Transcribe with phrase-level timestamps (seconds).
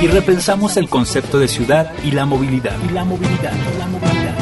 [0.00, 2.76] y repensamos el concepto de ciudad y la movilidad.
[2.88, 4.34] Y la movilidad, y la movilidad.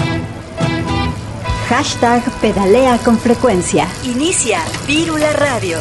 [1.69, 3.87] Hashtag pedalea con frecuencia.
[4.05, 5.79] Inicia Vírula Radio.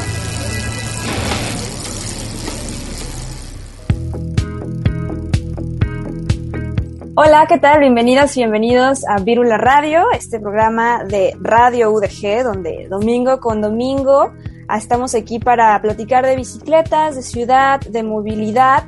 [7.15, 7.79] Hola, ¿qué tal?
[7.79, 14.33] Bienvenidas y bienvenidos a Vírula Radio, este programa de Radio UDG, donde domingo con domingo
[14.77, 18.83] estamos aquí para platicar de bicicletas, de ciudad, de movilidad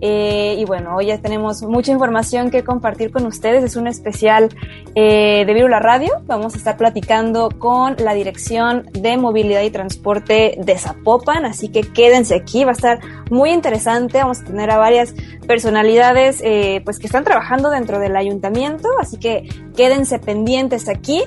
[0.00, 3.62] eh, y bueno, hoy ya tenemos mucha información que compartir con ustedes.
[3.62, 4.48] Es un especial
[4.94, 6.22] eh, de Virula Radio.
[6.26, 11.44] Vamos a estar platicando con la Dirección de Movilidad y Transporte de Zapopan.
[11.44, 14.18] Así que quédense aquí, va a estar muy interesante.
[14.18, 15.14] Vamos a tener a varias
[15.46, 18.88] personalidades eh, pues que están trabajando dentro del ayuntamiento.
[19.00, 21.22] Así que quédense pendientes aquí.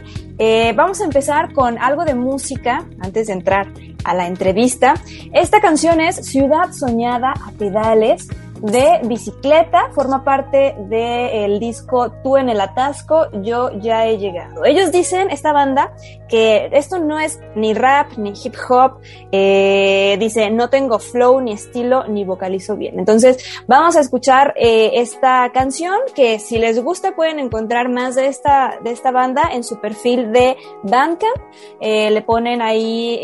[0.75, 3.71] vamos a empezar con algo de música antes de entrar
[4.03, 4.95] a la entrevista.
[5.31, 8.27] Esta canción es Ciudad Soñada a Pedales
[8.63, 14.63] de bicicleta, forma parte del disco Tú en el atasco, yo ya he llegado.
[14.63, 15.93] Ellos dicen, esta banda,
[16.29, 19.01] que esto no es ni rap ni hip hop,
[19.33, 22.99] eh, dice, no tengo flow ni estilo ni vocalizo bien.
[22.99, 28.27] Entonces, vamos a escuchar eh, esta canción que si les gusta pueden encontrar más de
[28.27, 31.35] esta, de esta banda en su perfil de Bandcamp.
[31.81, 33.19] Eh, le ponen ahí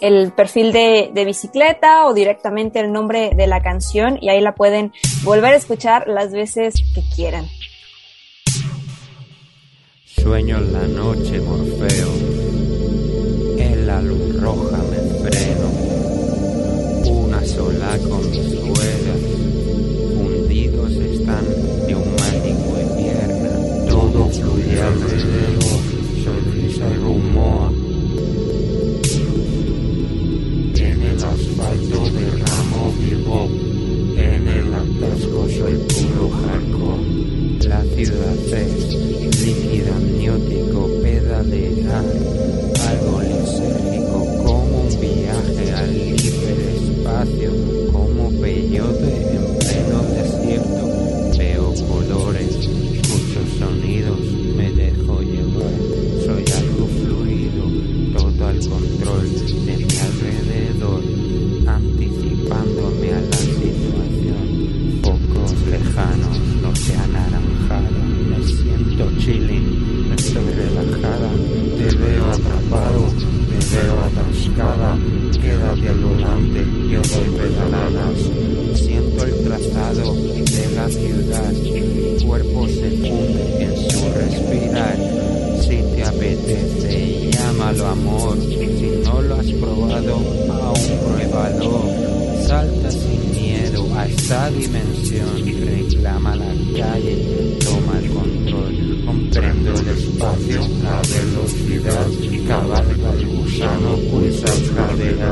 [0.00, 4.54] el perfil de, de, bicicleta o directamente el nombre de la canción y ahí la
[4.54, 7.46] pueden volver a escuchar las veces que quieran.
[10.04, 12.08] Sueño en la noche, Morfeo,
[13.58, 14.95] en la luz roja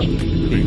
[0.05, 0.64] Big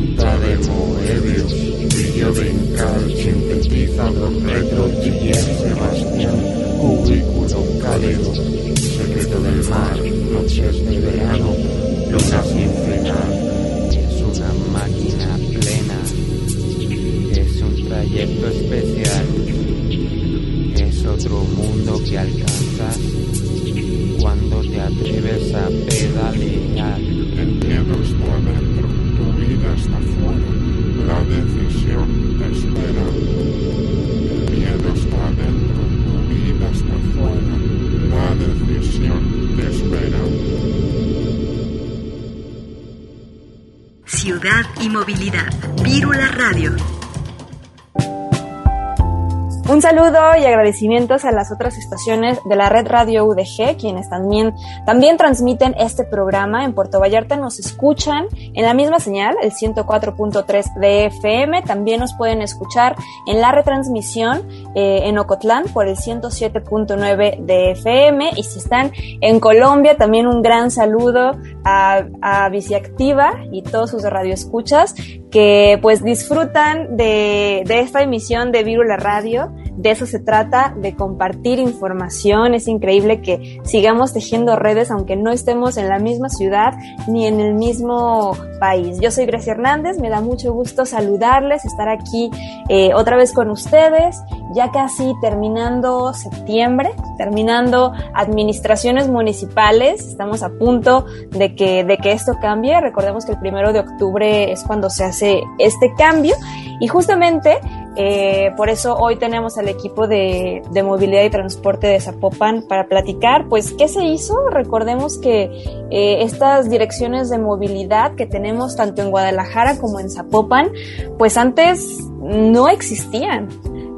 [50.48, 54.54] agradecimientos a las otras estaciones de la red Radio UDG, quienes también,
[54.86, 56.66] también transmiten este programa.
[56.66, 61.62] En Puerto Vallarta nos escuchan en la misma señal, el 104.3 de FM.
[61.64, 62.96] También nos pueden escuchar
[63.28, 68.32] en la retransmisión eh, en Ocotlán por el 107.9 de FM.
[68.36, 68.92] Y si están
[69.22, 74.96] en Colombia, también un gran saludo a, a Viciactiva y todos sus radioescuchas
[75.32, 80.96] que pues disfrutan de, de esta emisión de Virula Radio de eso se trata, de
[80.96, 82.54] compartir información.
[82.54, 86.74] Es increíble que sigamos tejiendo redes aunque no estemos en la misma ciudad
[87.08, 89.00] ni en el mismo país.
[89.00, 92.32] Yo soy Grecia Hernández, me da mucho gusto saludarles, estar aquí
[92.70, 94.18] eh, otra vez con ustedes,
[94.54, 102.34] ya casi terminando septiembre, terminando administraciones municipales, estamos a punto de que, de que esto
[102.42, 102.80] cambie.
[102.82, 106.36] Recordemos que el primero de octubre es cuando se hace este cambio
[106.80, 107.60] y justamente
[108.00, 113.48] eh, por eso hoy tenemos al equipo de, movilidad y transporte de Zapopan para platicar,
[113.50, 114.50] pues, ¿qué se hizo?
[114.52, 115.50] Recordemos que
[115.90, 120.72] eh, estas direcciones de movilidad que tenemos tanto en Guadalajara como en Zapopan,
[121.18, 123.50] pues antes no existían.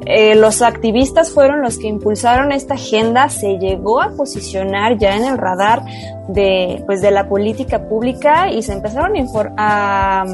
[0.06, 5.24] Eh, los activistas fueron los que impulsaron esta agenda, se llegó a posicionar ya en
[5.24, 5.82] el radar
[6.26, 9.12] de, pues, de la política pública y se empezaron
[9.58, 10.24] a, a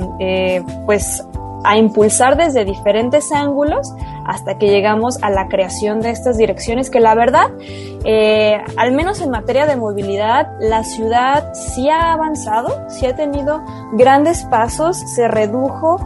[0.87, 1.25] pues,
[1.67, 3.93] a impulsar desde diferentes ángulos
[4.25, 7.51] hasta que llegamos a la creación de estas direcciones que la verdad,
[8.05, 13.63] eh, al menos en materia de movilidad, la ciudad sí ha avanzado, sí ha tenido
[13.95, 15.99] grandes pasos, se redujo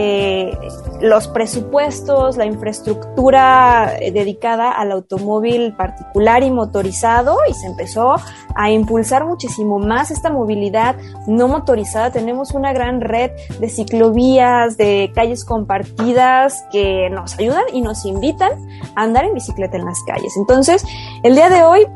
[0.00, 0.56] eh,
[1.00, 8.14] los presupuestos, la infraestructura eh, dedicada al automóvil particular y motorizado y se empezó
[8.54, 10.94] a impulsar muchísimo más esta movilidad
[11.26, 12.12] no motorizada.
[12.12, 18.52] Tenemos una gran red de ciclovías, de calles compartidas que nos ayudan y nos invitan
[18.94, 20.36] a andar en bicicleta en las calles.
[20.36, 20.84] Entonces,
[21.24, 21.88] el día de hoy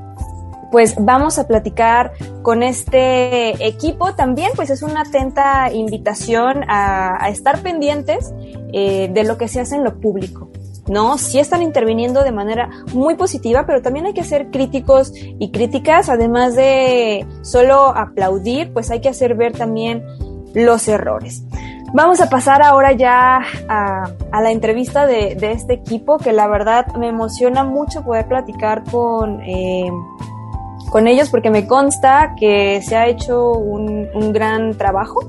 [0.73, 4.15] pues vamos a platicar con este equipo.
[4.15, 8.33] También pues es una atenta invitación a, estar pendientes
[8.73, 10.51] eh, de lo que se hace en lo público.
[10.89, 11.17] ¿no?
[11.19, 16.09] Sí están interviniendo de manera muy positiva, pero también hay que ser críticos y críticas,
[16.09, 20.05] además de solo aplaudir, pues hay que hacer ver también
[20.55, 21.45] los errores.
[21.95, 27.09] Vamos a pasar ahora ya a, la entrevista de, este equipo, que la verdad me
[27.09, 29.91] emociona mucho poder platicar con, eh,
[30.93, 35.21] con ellos porque me consta que se ha hecho un, un gran trabajo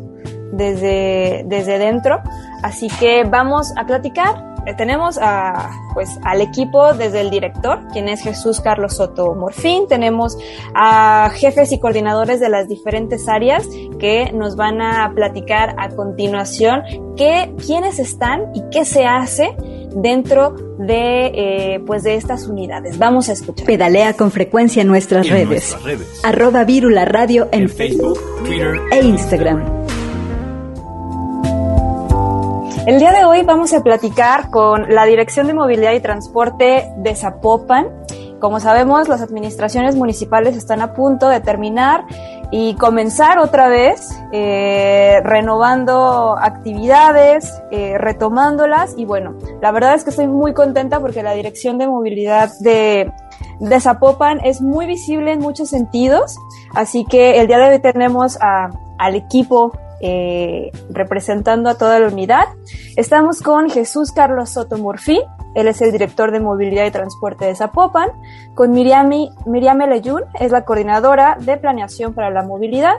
[0.52, 2.22] desde, desde dentro.
[2.62, 4.54] Así que vamos a platicar.
[4.66, 9.88] Eh, tenemos a, pues, al equipo desde el director, quien es Jesús Carlos Soto Morfín.
[9.88, 10.38] Tenemos
[10.76, 13.66] a jefes y coordinadores de las diferentes áreas
[14.00, 16.84] que nos van a platicar a continuación
[17.16, 19.56] qué, quiénes están y qué se hace
[19.96, 22.98] dentro de, eh, pues de estas unidades.
[22.98, 23.66] Vamos a escuchar.
[23.66, 25.76] Pedalea con frecuencia en nuestras, redes.
[26.24, 29.84] Arroba Virula Radio en, Facebook, Twitter e Instagram.
[32.86, 37.16] El día de hoy vamos a platicar con la Dirección de Movilidad y Transporte de
[37.16, 37.88] Zapopan.
[38.40, 42.04] Como sabemos, las administraciones municipales están a punto de terminar
[42.56, 50.12] y comenzar otra vez eh, renovando actividades, eh, retomándolas y bueno, la verdad es que
[50.12, 53.12] estoy muy contenta porque la dirección de movilidad de,
[53.60, 56.38] de Zapopan es muy visible en muchos sentidos,
[56.76, 58.70] así que el día de hoy tenemos a,
[59.00, 62.46] al equipo eh, representando a toda la unidad.
[62.96, 65.20] Estamos con Jesús Carlos Soto Morfí,
[65.56, 68.10] él es el director de movilidad y transporte de Zapopan,
[68.56, 69.10] con Miriam,
[69.46, 72.96] Miriam Leyún, es la coordinadora de planeación para la movilidad,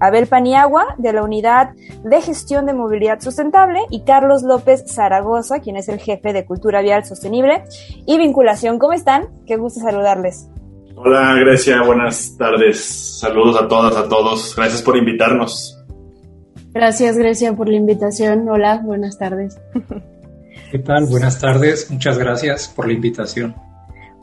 [0.00, 1.70] Abel Paniagua, de la Unidad
[2.02, 6.82] de Gestión de Movilidad Sustentable, y Carlos López Zaragoza, quien es el jefe de Cultura
[6.82, 7.62] Vial Sostenible
[8.04, 8.80] y Vinculación.
[8.80, 9.28] ¿Cómo están?
[9.46, 10.48] Qué gusto saludarles.
[10.96, 13.18] Hola Grecia, buenas tardes.
[13.20, 14.54] Saludos a todas, a todos.
[14.56, 15.78] Gracias por invitarnos.
[16.72, 18.48] Gracias Grecia por la invitación.
[18.48, 19.58] Hola, buenas tardes.
[20.72, 21.04] ¿Qué tal?
[21.04, 21.90] Buenas tardes.
[21.90, 23.54] Muchas gracias por la invitación.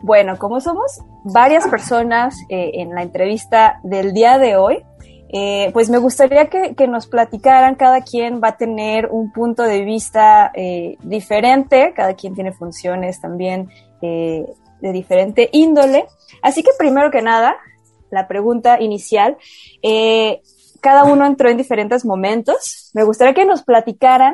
[0.01, 4.84] Bueno, como somos varias personas eh, en la entrevista del día de hoy,
[5.32, 9.86] eh, pues me gustaría que, nos platicaran, cada quien va a tener un punto de
[9.86, 13.70] vista eh, diferente, cada quien tiene funciones también
[14.01, 14.48] de
[14.82, 16.08] diferente índole.
[16.41, 17.58] Así que primero que nada,
[18.10, 19.38] la pregunta inicial,
[20.82, 22.89] cada uno entró en diferentes momentos.
[22.96, 24.34] Me gustaría que nos platicaran,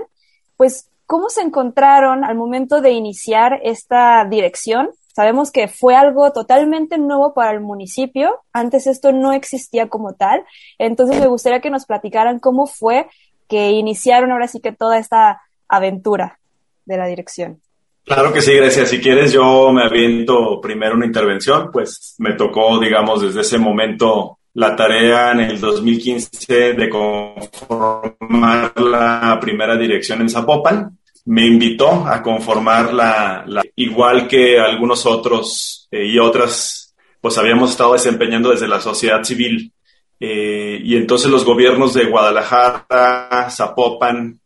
[0.56, 4.90] pues, ¿Cómo se encontraron al momento de iniciar esta dirección?
[5.16, 8.42] Sabemos que fue algo totalmente nuevo para el municipio.
[8.52, 10.44] Antes esto no existía como tal.
[10.80, 13.08] Entonces me gustaría que nos platicaran cómo fue
[13.48, 16.40] que iniciaron ahora sí que toda esta aventura
[16.86, 17.62] de la dirección.
[18.04, 18.86] Claro que sí, Grecia.
[18.86, 21.70] Si quieres, yo me aviento primero una intervención.
[21.72, 29.38] Pues me tocó, digamos, desde ese momento la tarea en el 2015 de conformar la
[29.40, 30.98] primera dirección en Zapopan.
[31.26, 33.46] Me invitó a conformar la,
[33.76, 39.74] igual que algunos otros eh, y otras, pues habíamos estado desempeñando desde la sociedad civil.
[40.22, 44.40] Eh, y entonces los gobiernos de Guadalajara, Zapopan,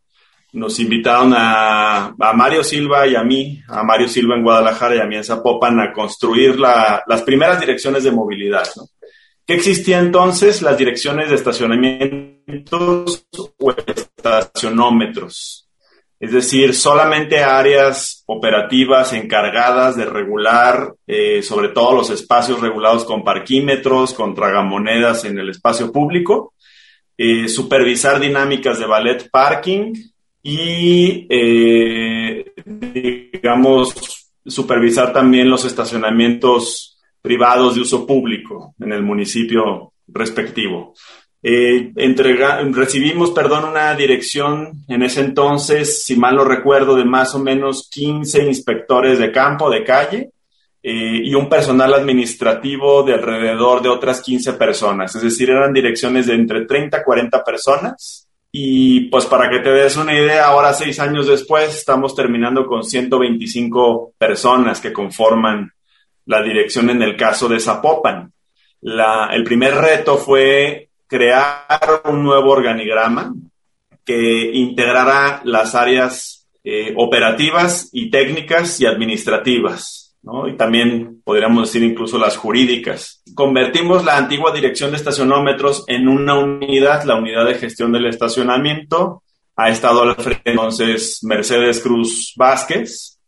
[0.54, 5.06] nos invitaron a, Mario Silva y a mí, a Mario Silva en Guadalajara y a
[5.06, 8.66] mí en Zapopan, a construir las primeras direcciones de movilidad.
[9.50, 10.62] ¿Qué existía entonces?
[10.62, 13.26] Las direcciones de estacionamientos
[13.58, 15.68] o estacionómetros.
[16.20, 23.24] Es decir, solamente áreas operativas encargadas de regular, eh, sobre todo los espacios regulados con
[23.24, 26.54] parquímetros, con tragamonedas en el espacio público,
[27.18, 29.94] eh, supervisar dinámicas de ballet parking,
[30.44, 36.89] y, eh, digamos, supervisar también los estacionamientos
[37.22, 40.94] privados de uso público en el municipio respectivo.
[41.42, 41.92] Eh,
[42.72, 47.90] recibimos, perdón, una dirección en ese entonces, si mal no recuerdo, de más o menos
[47.90, 50.32] 15 inspectores de campo, de calle,
[50.82, 55.14] eh, y un personal administrativo de alrededor de otras 15 personas.
[55.16, 59.70] Es decir, eran direcciones de entre 30 a 40 personas y pues para que te
[59.70, 65.72] des una idea, ahora seis años después estamos terminando con 125 personas que conforman
[66.30, 68.32] la dirección en el caso de Zapopan.
[68.82, 73.34] El primer reto fue crear un nuevo organigrama
[74.06, 80.16] que integrara las áreas eh, operativas y técnicas y administrativas
[80.48, 83.24] y también podríamos decir incluso las jurídicas.
[83.34, 89.24] Convertimos la antigua dirección de estacionómetros en una unidad, la unidad de gestión del estacionamiento.
[89.56, 93.19] Ha estado al frente entonces Mercedes Cruz Vázquez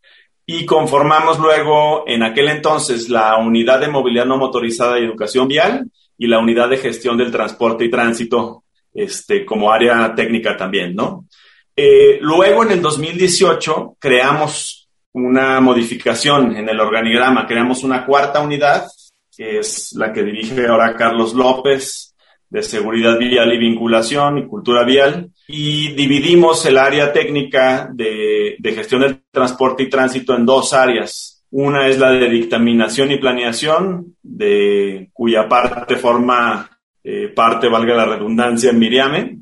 [0.46, 5.90] y conformamos luego en aquel entonces la unidad de movilidad no motorizada y educación vial
[6.18, 11.26] y la unidad de gestión del transporte y tránsito este, como área técnica también, ¿no?
[11.74, 14.82] Eh, luego en el 2018 creamos
[15.12, 17.46] una modificación en el organigrama.
[17.46, 18.86] Creamos una cuarta unidad,
[19.34, 22.14] que es la que dirige ahora Carlos López,
[22.48, 29.02] de seguridad vial y vinculación y cultura vial, y dividimos el área técnica de, gestión
[29.02, 31.44] del transporte y tránsito en dos áreas.
[31.50, 36.70] Una es la de dictaminación y planeación, de cuya parte forma
[37.04, 39.38] eh, parte, valga la redundancia, en Miriame,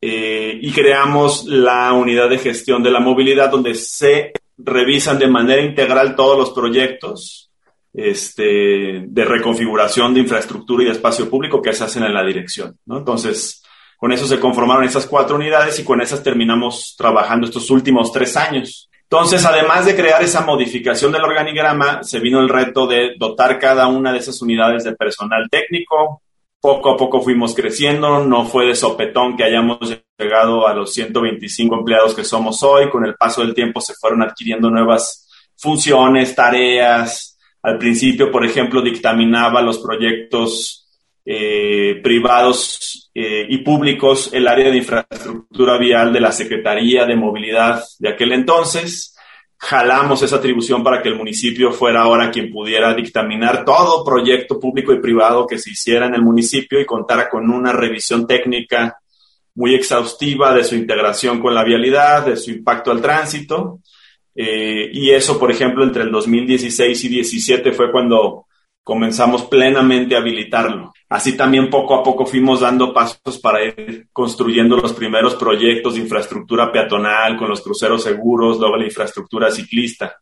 [0.00, 5.62] eh, y creamos la unidad de gestión de la movilidad, donde se revisan de manera
[5.62, 7.50] integral todos los proyectos
[7.94, 12.76] este, de reconfiguración de infraestructura y de espacio público que se hacen en la dirección.
[12.86, 12.98] ¿no?
[12.98, 13.62] Entonces,
[13.98, 18.36] con eso se conformaron esas cuatro unidades y con esas terminamos trabajando estos últimos tres
[18.36, 18.88] años.
[19.02, 23.88] Entonces, además de crear esa modificación del organigrama, se vino el reto de dotar cada
[23.88, 26.22] una de esas unidades de personal técnico,
[26.60, 29.78] poco a poco fuimos creciendo, no fue de sopetón que hayamos
[30.16, 34.22] llegado a los 125 empleados que somos hoy, con el paso del tiempo se fueron
[34.22, 35.26] adquiriendo nuevas
[35.56, 37.36] funciones, tareas.
[37.62, 40.87] Al principio, por ejemplo, dictaminaba los proyectos
[41.30, 47.84] eh, privados eh, y públicos, el área de infraestructura vial de la Secretaría de Movilidad
[47.98, 49.14] de aquel entonces
[49.58, 54.90] jalamos esa atribución para que el municipio fuera ahora quien pudiera dictaminar todo proyecto público
[54.94, 58.96] y privado que se hiciera en el municipio y contara con una revisión técnica
[59.56, 63.80] muy exhaustiva de su integración con la vialidad, de su impacto al tránsito.
[64.34, 68.46] Eh, y eso, por ejemplo, entre el 2016 y 2017 fue cuando
[68.82, 70.94] comenzamos plenamente a habilitarlo.
[71.08, 76.00] Así también poco a poco fuimos dando pasos para ir construyendo los primeros proyectos de
[76.00, 80.16] infraestructura peatonal con los cruceros seguros, luego la infraestructura ciclista.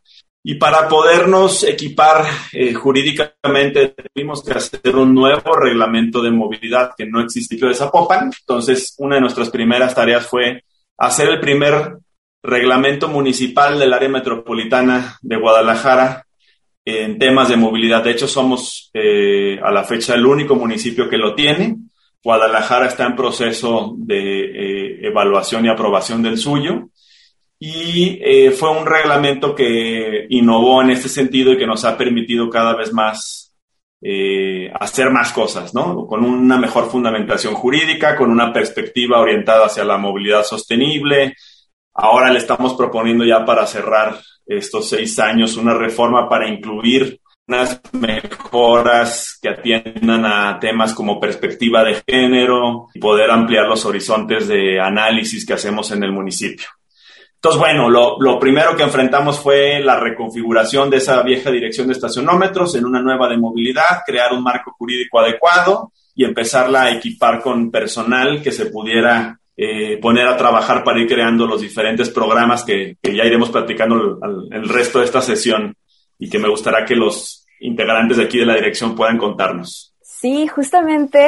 [0.45, 7.05] Y para podernos equipar eh, jurídicamente tuvimos que hacer un nuevo reglamento de movilidad que
[7.05, 8.31] no existía de Zapopan.
[8.39, 10.63] Entonces, una de nuestras primeras tareas fue
[10.99, 11.99] hacer el primer
[12.45, 16.26] reglamento municipal del área metropolitana de Guadalajara
[16.87, 18.05] en temas de movilidad.
[18.05, 21.77] De hecho, somos eh, a la fecha el único municipio que lo tiene.
[22.23, 26.89] Guadalajara está en proceso de eh, evaluación y aprobación del suyo.
[27.59, 32.49] Y eh, fue un reglamento que innovó en este sentido y que nos ha permitido
[32.49, 33.43] cada vez más
[34.79, 36.07] hacer más cosas, ¿no?
[36.07, 41.35] Con una mejor fundamentación jurídica, con una perspectiva orientada hacia la movilidad sostenible.
[41.99, 47.81] Ahora le estamos proponiendo ya para cerrar estos seis años una reforma para incluir unas
[47.93, 54.79] mejoras que atiendan a temas como perspectiva de género y poder ampliar los horizontes de
[54.79, 56.67] análisis que hacemos en el municipio.
[57.37, 61.93] Entonces, bueno, lo, lo, primero que enfrentamos fue la reconfiguración de esa vieja dirección de
[61.93, 67.41] estacionómetros en una nueva de movilidad, crear un marco jurídico adecuado y empezarla a equipar
[67.41, 72.63] con personal que se pudiera eh, poner a trabajar para ir creando los diferentes programas
[72.63, 74.19] que, ya iremos platicando
[74.51, 75.75] el, resto de esta sesión
[76.19, 79.95] y que me gustaría que los integrantes de aquí de la dirección puedan contarnos.
[80.03, 81.19] Sí, justamente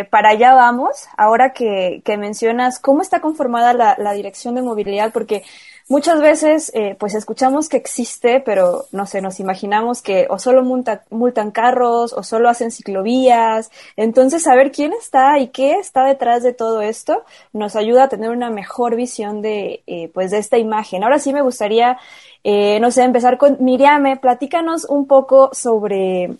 [0.00, 1.06] eh, para allá vamos.
[1.18, 5.42] Ahora que, mencionas cómo está conformada la, dirección de movilidad, porque
[5.90, 10.62] muchas veces eh, pues escuchamos que existe, pero no sé, nos imaginamos que o solo
[10.64, 13.70] multa, multan carros o solo hacen ciclovías.
[13.96, 18.30] Entonces, saber quién está y qué está detrás de todo esto nos ayuda a tener
[18.30, 21.04] una mejor visión de eh, pues de esta imagen.
[21.04, 21.98] Ahora sí me gustaría,
[22.44, 24.16] eh, no sé, empezar con Miriame.
[24.16, 26.30] Platícanos un poco sobre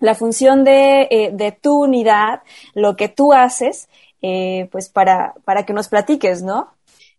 [0.00, 2.42] la función de, eh, de tu unidad,
[2.74, 3.88] lo que tú haces,
[4.20, 6.73] eh, pues para, para que nos platiques, ¿no?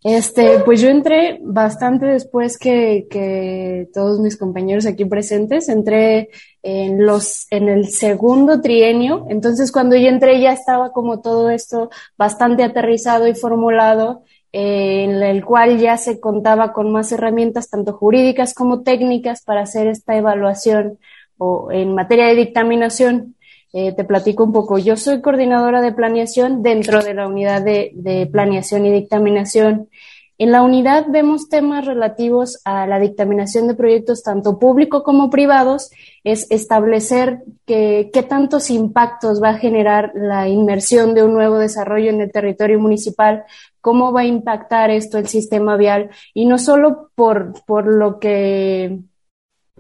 [0.08, 6.30] Este, pues yo entré bastante después que, que todos mis compañeros aquí presentes, entré
[6.62, 11.90] en los, en el segundo trienio, entonces cuando yo entré ya estaba como todo esto
[12.20, 14.22] bastante aterrizado y formulado,
[14.54, 19.62] eh, en el cual ya se contaba con más herramientas, tanto jurídicas como técnicas, para
[19.62, 21.00] hacer esta evaluación
[21.40, 23.35] o en materia de dictaminación,
[23.78, 24.78] eh, te platico un poco.
[24.78, 29.90] Yo soy coordinadora de planeación dentro de la unidad de, planeación y dictaminación.
[30.38, 35.92] En la unidad vemos temas relativos a la dictaminación de proyectos tanto públicos como privados,
[36.24, 42.12] es establecer que, qué tantos impactos va a generar la inmersión de un nuevo desarrollo
[42.12, 43.44] en el territorio municipal,
[43.82, 49.02] cómo va a impactar esto el sistema vial y no solo por, por lo que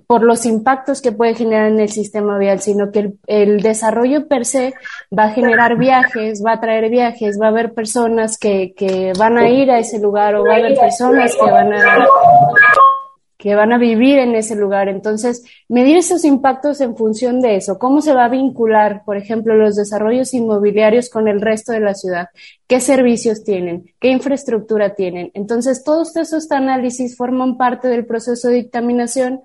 [0.07, 4.45] por los impactos que puede generar en el sistema vial, sino que el, desarrollo per
[4.45, 4.74] se
[5.17, 9.38] va a generar viajes, va a traer viajes, va a haber personas que, que van
[9.38, 12.07] a ir a ese lugar o va a haber personas que van a
[13.45, 14.89] que van a vivir en ese lugar.
[14.89, 19.53] Entonces, medir esos impactos en función de eso, cómo se va a vincular, por ejemplo,
[19.53, 22.29] los desarrollos inmobiliarios con el resto de la ciudad,
[22.65, 25.29] qué servicios tienen, qué infraestructura tienen.
[25.35, 29.41] Entonces, todos esos análisis forman parte del proceso de dictaminación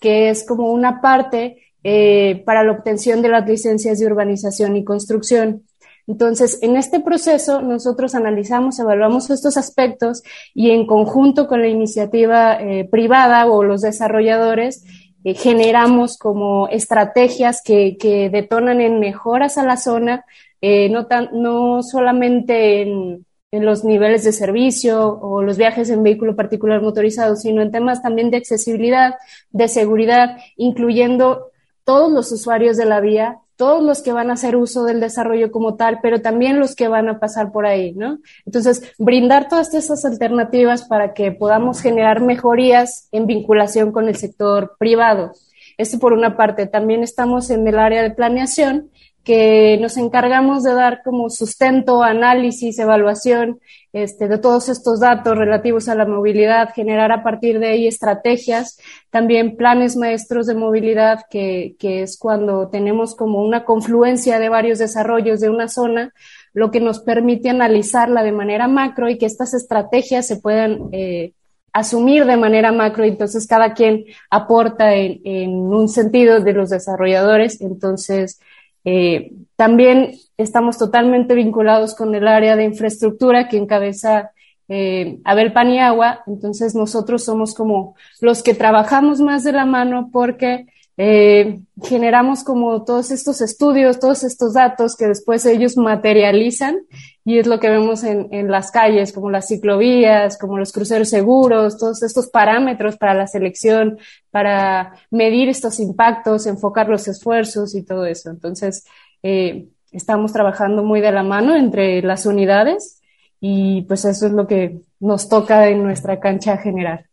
[0.00, 4.84] que es como una parte eh, para la obtención de las licencias de urbanización y
[4.84, 5.62] construcción.
[6.06, 10.22] Entonces, en este proceso, nosotros analizamos, evaluamos estos aspectos
[10.54, 14.84] y en conjunto con la iniciativa eh, privada o los desarrolladores,
[15.22, 20.24] eh, generamos como estrategias que, que, detonan en mejoras a la zona,
[20.60, 26.02] eh, no, tan, no solamente en, en los niveles de servicio o los viajes en
[26.02, 29.14] vehículo particular motorizado, sino en temas también de accesibilidad,
[29.50, 31.50] de seguridad, incluyendo
[31.84, 35.50] todos los usuarios de la vía, todos los que van a hacer uso del desarrollo
[35.50, 38.18] como tal, pero también los que van a pasar por ahí, ¿no?
[38.46, 44.76] Entonces, brindar todas esas alternativas para que podamos generar mejorías en vinculación con el sector
[44.78, 45.32] privado.
[45.76, 46.66] Esto por una parte.
[46.66, 48.90] También estamos en el área de planeación,
[49.24, 53.60] que nos encargamos de dar como sustento, análisis, evaluación
[53.92, 58.78] este, de todos estos datos relativos a la movilidad, generar a partir de ahí estrategias,
[59.10, 64.78] también planes maestros de movilidad, que, que es cuando tenemos como una confluencia de varios
[64.78, 66.14] desarrollos de una zona,
[66.52, 71.32] lo que nos permite analizarla de manera macro y que estas estrategias se puedan eh,
[71.72, 77.60] asumir de manera macro, entonces cada quien aporta en, en un sentido de los desarrolladores,
[77.60, 78.40] entonces
[78.84, 84.30] eh, también estamos totalmente vinculados con el área de infraestructura que encabeza
[84.68, 90.66] eh, Abel Paniagua, entonces nosotros somos como los que trabajamos más de la mano porque
[90.96, 96.76] eh, generamos como todos estos estudios, todos estos datos que después ellos materializan
[97.24, 101.10] y es lo que vemos en, en, las calles, como las ciclovías, como los cruceros
[101.10, 103.98] seguros, todos estos parámetros para la selección,
[104.30, 108.30] para medir estos impactos, enfocar los esfuerzos y todo eso.
[108.30, 108.84] Entonces,
[109.22, 113.02] eh, estamos trabajando muy de la mano entre las unidades
[113.40, 117.06] y pues eso es lo que nos toca en nuestra cancha general.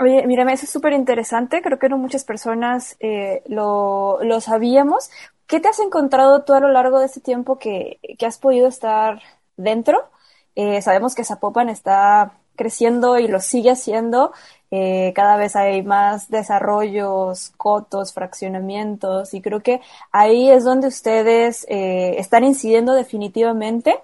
[0.00, 1.62] Oye, mírame, eso es súper interesante.
[1.62, 5.10] Creo que no muchas personas eh, lo, lo sabíamos.
[5.46, 8.66] ¿Qué te has encontrado tú a lo largo de este tiempo que, que has podido
[8.66, 9.20] estar
[9.56, 10.10] dentro?
[10.56, 14.32] Eh, sabemos que Zapopan está creciendo y lo sigue haciendo.
[14.70, 19.80] Eh, cada vez hay más desarrollos, cotos, fraccionamientos y creo que
[20.12, 24.00] ahí es donde ustedes eh, están incidiendo definitivamente.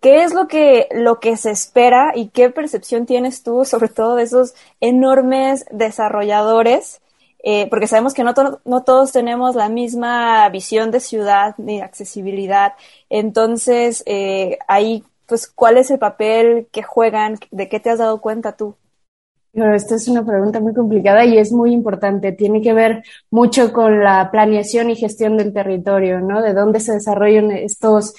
[0.00, 4.16] ¿Qué es lo que, lo que se espera y qué percepción tienes tú sobre todo
[4.16, 7.00] de esos enormes desarrolladores?
[7.42, 11.80] Eh, porque sabemos que no, to no todos tenemos la misma visión de ciudad ni
[11.80, 12.74] accesibilidad.
[13.08, 17.36] Entonces, eh, ahí, pues, ¿cuál es el papel que juegan?
[17.50, 18.74] ¿De qué te has dado cuenta tú?
[19.52, 22.32] Bueno, esta es una pregunta muy complicada y es muy importante.
[22.32, 26.40] Tiene que ver mucho con la planeación y gestión del territorio, ¿no?
[26.40, 28.14] De dónde se desarrollan estos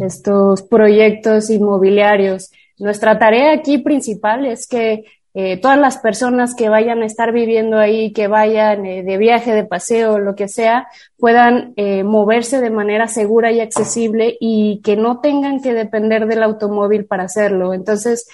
[0.00, 2.50] estos proyectos inmobiliarios.
[2.78, 7.78] Nuestra tarea aquí principal es que eh, todas las personas que vayan a estar viviendo
[7.78, 12.68] ahí, que vayan eh, de viaje, de paseo, lo que sea, puedan eh, moverse de
[12.68, 17.72] manera segura y accesible y que no tengan que depender del automóvil para hacerlo.
[17.72, 18.28] Entonces,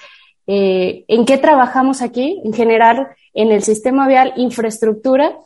[0.45, 2.41] ¿en qué trabajamos aquí?
[2.43, 5.37] En generar en el sistema vial infraestructura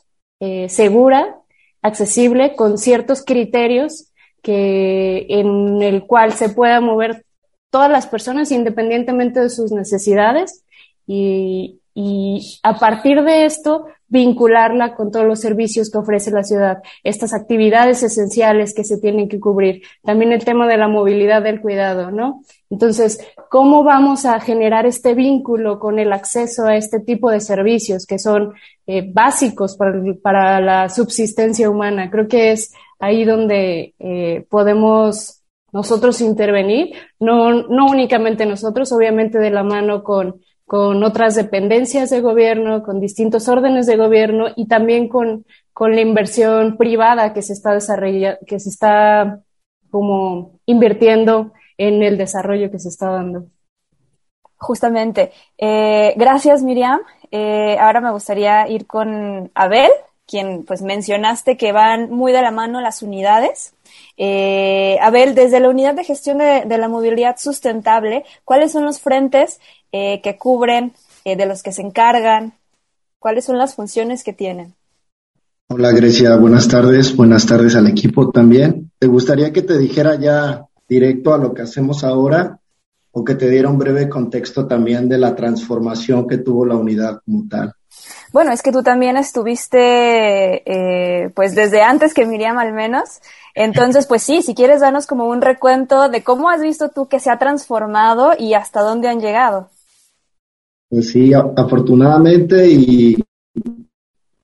[0.67, 1.39] segura,
[1.81, 7.25] accesible, con ciertos criterios que en el cual se pueda mover
[7.69, 10.62] todas las personas independientemente de sus necesidades
[11.05, 11.79] y,
[12.63, 18.01] a partir de esto vincularla con todos los servicios que ofrece la ciudad, estas actividades
[18.01, 19.83] esenciales que se tienen que cubrir.
[20.03, 22.41] También el tema de la movilidad del cuidado, ¿no?
[22.69, 28.05] Entonces, ¿cómo vamos a generar este vínculo con el acceso a este tipo de servicios
[28.07, 28.53] que son
[28.87, 32.09] eh, básicos para, para, la subsistencia humana?
[32.09, 39.49] Creo que es ahí donde eh, podemos nosotros intervenir, no, no únicamente nosotros, obviamente de
[39.49, 40.39] la mano con
[40.73, 46.01] con otras dependencias de gobierno, con distintos órdenes de gobierno y también con, con la
[46.01, 49.39] inversión privada que se está desarrollando, que se está
[49.91, 53.45] como invirtiendo en el desarrollo que se está dando.
[54.57, 55.31] Justamente.
[55.59, 57.01] Eh, gracias, Miriam.
[57.29, 59.91] Eh, ahora me gustaría ir con Abel,
[60.25, 63.75] quien pues mencionaste que van muy de la mano las unidades.
[64.17, 68.99] Eh, Abel, desde la unidad de gestión de, de, la movilidad sustentable, ¿cuáles son los
[68.99, 69.59] frentes
[69.93, 70.91] eh, que cubren,
[71.23, 72.53] eh, de los que se encargan?
[73.19, 74.73] ¿Cuáles son las funciones que tienen?
[75.69, 78.91] Hola Grecia, buenas tardes, buenas tardes al equipo también.
[78.99, 82.59] ¿Te gustaría que te dijera ya directo a lo que hacemos ahora
[83.11, 87.21] o que te diera un breve contexto también de la transformación que tuvo la unidad
[87.23, 87.73] como tal?
[88.31, 93.21] Bueno, es que tú también estuviste, eh, pues desde antes que Miriam al menos.
[93.53, 97.19] Entonces, pues sí, si quieres darnos como un recuento de cómo has visto tú que
[97.19, 99.69] se ha transformado y hasta dónde han llegado.
[100.93, 103.17] Pues sí, afortunadamente y,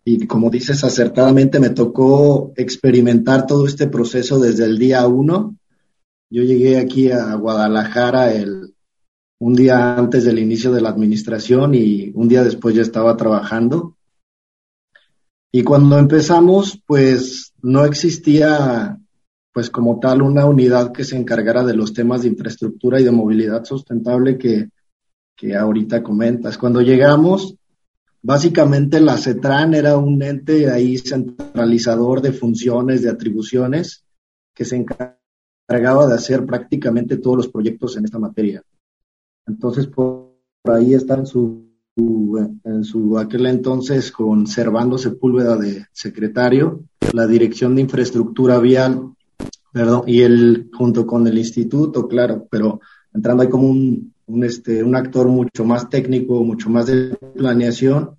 [0.03, 5.55] y como dices acertadamente, me tocó experimentar todo este proceso desde el día uno.
[6.27, 8.73] Yo llegué aquí a Guadalajara el,
[9.37, 13.95] un día antes del inicio de la administración y un día después ya estaba trabajando.
[15.51, 18.97] Y cuando empezamos, pues no existía,
[19.53, 23.11] pues como tal, una unidad que se encargara de los temas de infraestructura y de
[23.11, 24.69] movilidad sustentable que,
[25.39, 26.57] que ahorita comentas.
[26.57, 27.55] Cuando llegamos,
[28.21, 34.03] básicamente la CETRAN era un ente ahí centralizador de funciones, de atribuciones,
[34.53, 38.61] que se encargaba de hacer prácticamente todos los proyectos en esta materia.
[39.47, 40.33] Entonces, por
[40.65, 47.75] ahí está en su, en su aquel entonces con Servando Sepúlveda de secretario, la Dirección
[47.75, 49.13] de Infraestructura Vial,
[49.71, 52.81] perdón, y él junto con el instituto, claro, pero
[53.13, 58.11] entrando ahí como un un, este, un actor mucho más técnico, mucho más de planeación,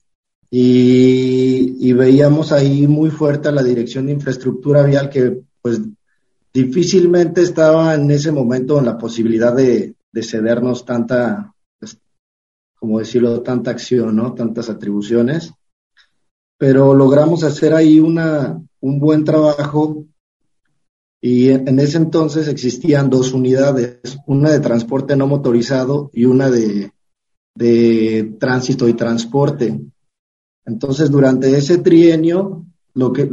[0.50, 5.80] y, veíamos ahí muy fuerte la dirección de infraestructura vial que pues
[6.52, 11.98] difícilmente estaba en ese momento en la posibilidad de, cedernos tanta, pues,
[12.78, 14.34] como decirlo, tanta acción, ¿no?
[14.34, 15.52] Tantas atribuciones.
[16.58, 20.04] Pero logramos hacer ahí una, un buen trabajo
[21.20, 26.92] y en ese entonces existían dos unidades, una de transporte no motorizado y una de,
[27.54, 29.80] de tránsito y transporte.
[30.64, 33.30] Entonces, durante ese trienio, lo que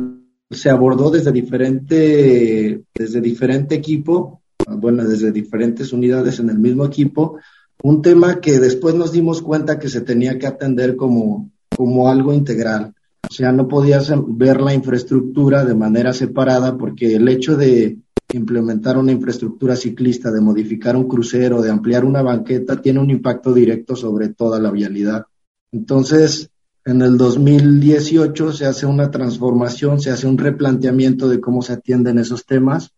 [0.52, 7.40] se abordó desde diferente, desde diferente equipo, bueno, desde diferentes unidades en el mismo equipo,
[7.84, 12.34] un tema que después nos dimos cuenta que se tenía que atender como, como algo
[12.34, 12.94] integral.
[13.30, 17.98] O sea, no podías ver la infraestructura de manera separada porque el hecho de
[18.34, 23.54] implementar una infraestructura ciclista, de modificar un crucero, de ampliar una banqueta, tiene un impacto
[23.54, 25.26] directo sobre toda la vialidad.
[25.72, 26.50] Entonces,
[26.86, 32.20] en el 2018 se hace una transformación, se hace un replanteamiento de cómo se atienden
[32.20, 32.92] esos temas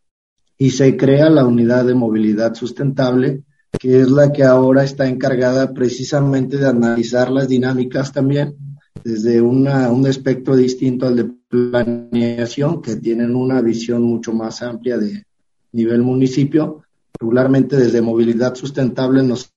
[0.57, 3.43] y se crea la unidad de movilidad sustentable,
[3.79, 8.55] que es la que ahora está encargada precisamente de analizar las dinámicas también
[9.03, 14.97] desde una, un espectro distinto al de planeación, que tienen una visión mucho más amplia
[14.97, 15.25] de
[15.71, 16.83] nivel municipio.
[17.19, 19.51] Regularmente desde movilidad sustentable nos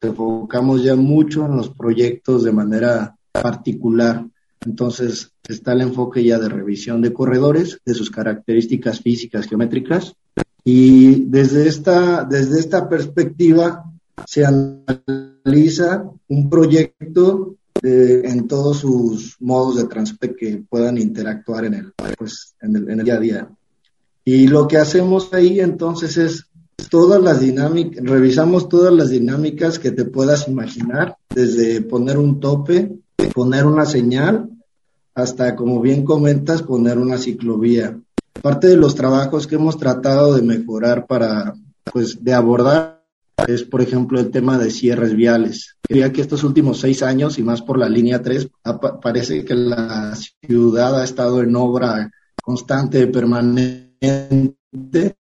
[0.00, 4.26] enfocamos ya mucho en los proyectos de manera particular.
[4.64, 10.14] Entonces está el enfoque ya de revisión de corredores, de sus características físicas, geométricas.
[10.62, 13.84] Y desde esta, desde esta perspectiva
[14.26, 21.92] se analiza un proyecto en todos sus modos de transporte que puedan interactuar en el,
[22.18, 23.48] pues, en el, en el día a día.
[24.24, 26.46] Y lo que hacemos ahí entonces es
[26.90, 32.98] todas las dinámicas, revisamos todas las dinámicas que te puedas imaginar desde poner un tope,
[33.34, 34.50] poner una señal,
[35.14, 37.98] hasta, como bien comentas, poner una ciclovía.
[38.42, 41.54] Parte de los trabajos que hemos tratado de mejorar para,
[41.92, 42.99] pues, de abordar
[43.46, 45.76] es, por ejemplo, el tema de cierres viales.
[45.88, 48.48] Diría que estos últimos seis años, y más por la línea 3,
[49.02, 52.10] parece que la ciudad ha estado en obra
[52.42, 55.16] constante, permanente,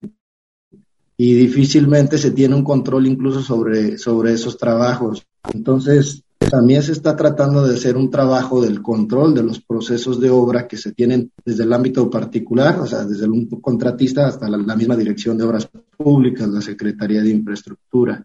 [1.17, 5.25] y difícilmente se tiene un control incluso sobre, sobre esos trabajos.
[5.53, 10.29] Entonces, también se está tratando de hacer un trabajo del control de los procesos de
[10.29, 14.75] obra que se tienen desde el ámbito particular, o sea, desde un contratista hasta la,
[14.75, 18.23] misma Dirección de Obras Públicas, la Secretaría de Infraestructura.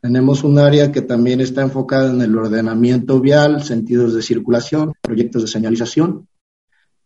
[0.00, 5.42] Tenemos un área que también está enfocada en el ordenamiento vial, sentidos de circulación, proyectos
[5.42, 6.28] de señalización.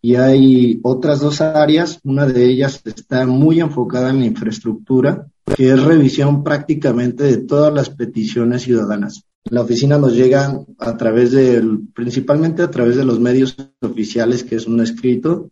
[0.02, 5.70] Y hay otras dos áreas, una de ellas está muy enfocada en la infraestructura, que
[5.70, 11.88] es revisión prácticamente de todas las peticiones ciudadanas la oficina nos llega a través del,
[11.94, 15.50] principalmente a través de los medios oficiales, que es un escrito,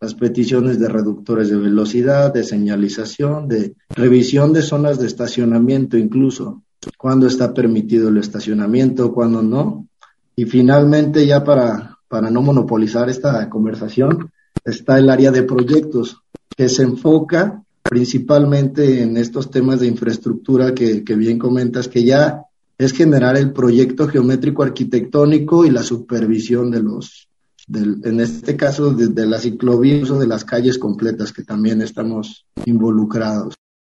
[0.00, 6.62] las peticiones de reductores de velocidad, de señalización, de revisión de zonas de estacionamiento incluso,
[6.98, 9.88] cuándo está permitido el estacionamiento, cuándo no.
[10.36, 14.30] Y finalmente, ya para, para no monopolizar esta conversación,
[14.64, 16.18] está el área de proyectos,
[16.56, 22.44] que se enfoca principalmente en estos temas de infraestructura que, que bien comentas, que ya
[22.78, 27.28] es generar el proyecto geométrico arquitectónico y la supervisión de los,
[27.72, 33.54] en este caso, de, las ciclovías o de las calles completas que también estamos involucrados.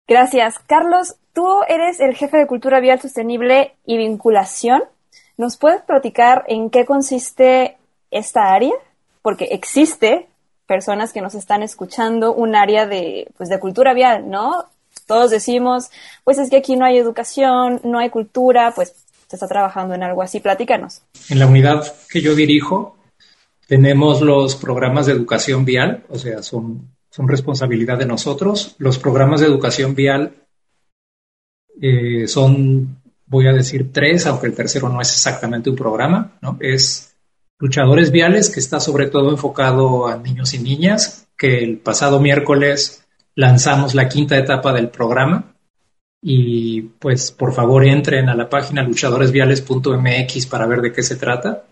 [0.07, 0.59] Gracias.
[0.67, 4.83] Carlos, tú eres el jefe de Cultura Vial Sostenible y Vinculación.
[5.37, 7.77] ¿Nos puedes platicar en qué consiste
[8.11, 8.73] esta área?
[9.21, 10.27] Porque existe
[10.67, 14.65] personas que nos están escuchando un área de, pues, de cultura vial, ¿no?
[15.05, 15.89] Todos decimos,
[16.23, 18.93] pues es que aquí no hay educación, no hay cultura, pues
[19.27, 20.39] se está trabajando en algo así.
[20.39, 21.01] Platícanos.
[21.29, 22.97] En la unidad que yo dirijo,
[23.67, 28.75] tenemos los programas de educación vial, o sea, son, son responsabilidad de nosotros.
[28.77, 30.33] Los programas de educación vial
[31.81, 36.57] eh, son, voy a decir, tres, aunque el tercero no es exactamente un programa, ¿no?
[36.59, 37.15] Es
[37.57, 43.04] Luchadores Viales, que está sobre todo enfocado a niños y niñas, que el pasado miércoles
[43.35, 45.55] lanzamos la quinta etapa del programa
[46.21, 51.65] y pues por favor entren a la página luchadoresviales.mx para ver de qué se trata.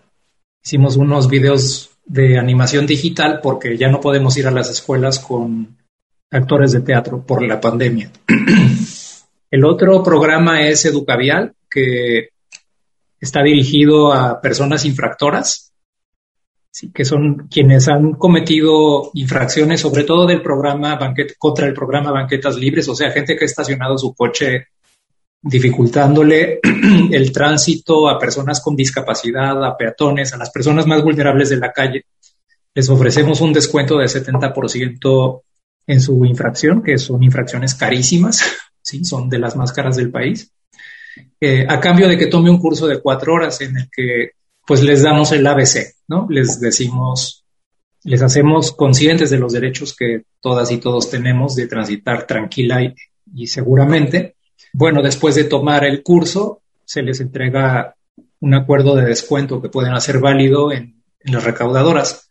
[0.64, 5.76] Hicimos unos videos de animación digital porque ya no podemos ir a las escuelas con
[6.30, 8.10] actores de teatro por la pandemia.
[9.50, 12.28] El otro programa es Educavial, que
[13.20, 15.73] está dirigido a personas infractoras
[16.92, 20.98] que son quienes han cometido infracciones, sobre todo del programa
[21.38, 24.68] contra el programa Banquetas Libres, o sea, gente que ha estacionado su coche
[25.40, 26.60] dificultándole
[27.12, 31.70] el tránsito a personas con discapacidad, a peatones, a las personas más vulnerables de la
[31.70, 32.06] calle.
[32.74, 35.42] Les ofrecemos un descuento de 70%
[35.86, 38.42] en su infracción, que son infracciones carísimas,
[38.82, 39.04] ¿sí?
[39.04, 40.50] son de las más caras del país,
[41.40, 44.30] eh, a cambio de que tome un curso de cuatro horas en el que
[44.66, 46.26] pues les damos el ABC, ¿no?
[46.30, 47.44] Les decimos,
[48.04, 52.80] les hacemos conscientes de los derechos que todas y todos tenemos de transitar tranquila
[53.34, 54.36] y, seguramente.
[54.72, 57.94] Bueno, después de tomar el curso, se les entrega
[58.40, 60.94] un acuerdo de descuento que pueden hacer válido en,
[61.26, 62.30] las recaudadoras.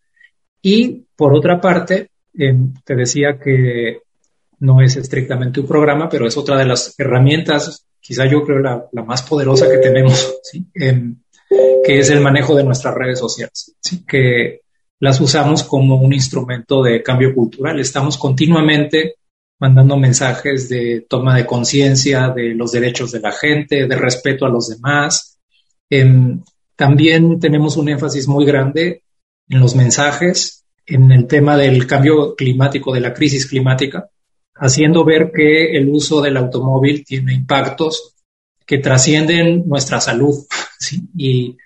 [0.62, 4.02] Y por otra parte, em, te decía que
[4.60, 8.86] no es estrictamente un programa, pero es otra de las herramientas, quizá yo creo la,
[9.04, 10.68] más poderosa que tenemos, ¿sí?
[10.76, 11.23] Em,
[11.84, 13.76] que es el manejo de nuestras redes sociales,
[14.08, 14.62] que
[15.00, 17.80] las usamos como un instrumento de cambio cultural.
[17.80, 19.16] Estamos continuamente
[19.60, 24.50] mandando mensajes de toma de conciencia de los derechos de la gente, de respeto a
[24.50, 25.40] los demás.
[25.90, 26.42] Em,
[26.76, 29.04] también tenemos un énfasis muy grande
[29.50, 34.10] en los mensajes, en el tema del cambio climático, de la crisis climática,
[34.56, 38.13] haciendo ver que el uso del automóvil tiene impactos
[38.66, 40.46] que trascienden nuestra salud
[41.18, 41.58] y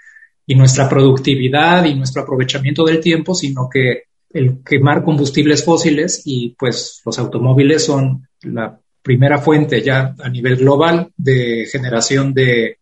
[0.55, 7.01] nuestra productividad y nuestro aprovechamiento del tiempo, sino que el quemar combustibles fósiles y pues
[7.05, 12.77] los automóviles son la primera fuente ya a nivel global de generación de,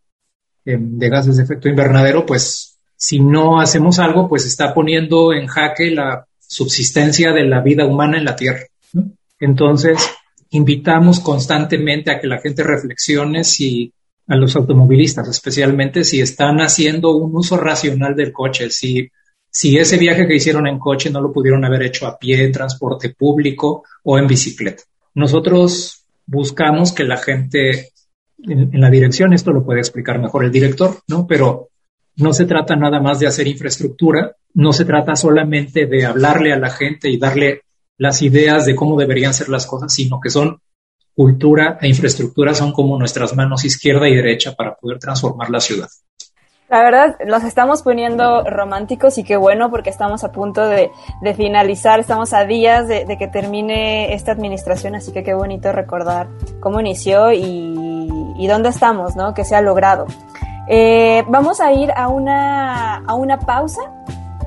[0.64, 5.46] em, de gases de efecto invernadero, pues si no hacemos algo, pues está poniendo en
[5.46, 8.64] jaque la subsistencia de la vida humana en la Tierra.
[9.38, 9.98] Entonces,
[10.50, 13.92] invitamos constantemente a que la gente reflexione si
[14.28, 19.08] a los automovilistas, especialmente si están haciendo un uso racional del coche, si,
[19.48, 22.52] si ese viaje que hicieron en coche no lo pudieron haber hecho a pie, en
[22.52, 24.82] transporte público o en bicicleta.
[25.14, 27.90] Nosotros buscamos que la gente
[28.42, 31.26] en, en, la dirección, esto lo puede explicar mejor el director, ¿no?
[31.26, 31.68] Pero
[32.16, 36.58] no se trata nada más de hacer infraestructura, no se trata solamente de hablarle a
[36.58, 37.62] la gente y darle
[37.98, 40.60] las ideas de cómo deberían ser las cosas, sino que son
[41.16, 45.88] cultura e infraestructura son como nuestras manos izquierda y derecha para poder transformar la ciudad.
[46.68, 50.90] La verdad, los estamos poniendo románticos y qué bueno porque estamos a punto de,
[51.22, 55.70] de finalizar, estamos a días de, de, que termine esta administración, así que qué bonito
[55.70, 56.26] recordar
[56.60, 57.78] cómo inició y,
[58.36, 59.32] y dónde estamos, ¿no?
[59.32, 60.06] Que se ha logrado.
[60.68, 63.80] Eh, vamos a ir a una, a una pausa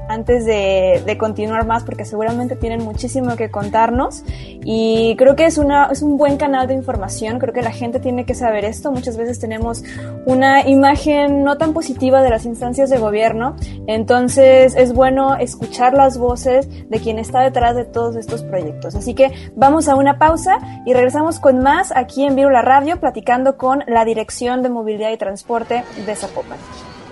[0.09, 4.23] antes de, de, continuar más porque seguramente tienen muchísimo que contarnos
[4.63, 7.99] y creo que es, una, es un buen canal de información, creo que la gente
[7.99, 9.83] tiene que saber esto, muchas veces tenemos
[10.25, 16.17] una imagen no tan positiva de las instancias de gobierno, entonces es bueno escuchar las
[16.17, 18.95] voces de quien está detrás de todos estos proyectos.
[18.95, 23.57] Así que vamos a una pausa y regresamos con más aquí en Virula Radio platicando
[23.57, 26.57] con la Dirección de Movilidad y Transporte de Zapopan.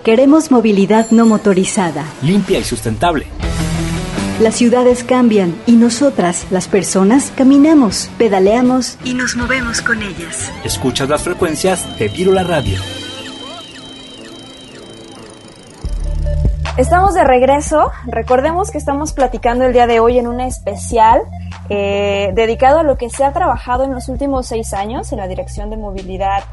[0.08, 2.02] Queremos movilidad no motorizada.
[2.22, 3.26] Limpia y sustentable.
[4.40, 10.50] Las ciudades cambian y nosotras, las personas, caminamos, pedaleamos y nos movemos con ellas.
[10.64, 12.80] Escuchas las frecuencias de Virula Radio.
[16.78, 17.90] Estamos de regreso.
[18.06, 21.20] Recordemos que estamos platicando el día de hoy en una especial
[21.68, 25.28] eh, dedicado a lo que se ha trabajado en los últimos seis años en la
[25.28, 26.44] Dirección de Movilidad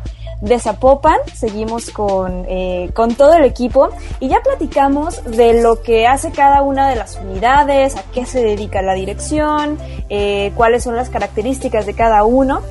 [0.42, 1.18] de Zapopan.
[1.34, 6.62] Seguimos con, eh, con todo el equipo y ya platicamos de lo que hace cada
[6.62, 9.78] una de las unidades, a qué se dedica la dirección,
[10.10, 12.62] eh, cuáles son las características de cada uno.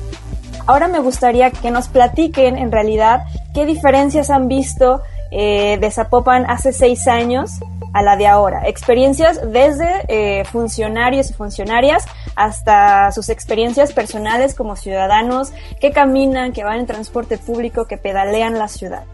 [0.67, 5.01] Ahora me gustaría que nos platiquen en realidad qué diferencias han visto
[5.31, 7.51] eh, de Zapopan hace seis años
[7.95, 8.67] a la de ahora.
[8.67, 12.03] Experiencias desde eh, funcionarios y funcionarias
[12.35, 18.59] hasta sus experiencias personales como ciudadanos que caminan, que van en transporte público, que pedalean
[18.59, 19.05] la ciudad.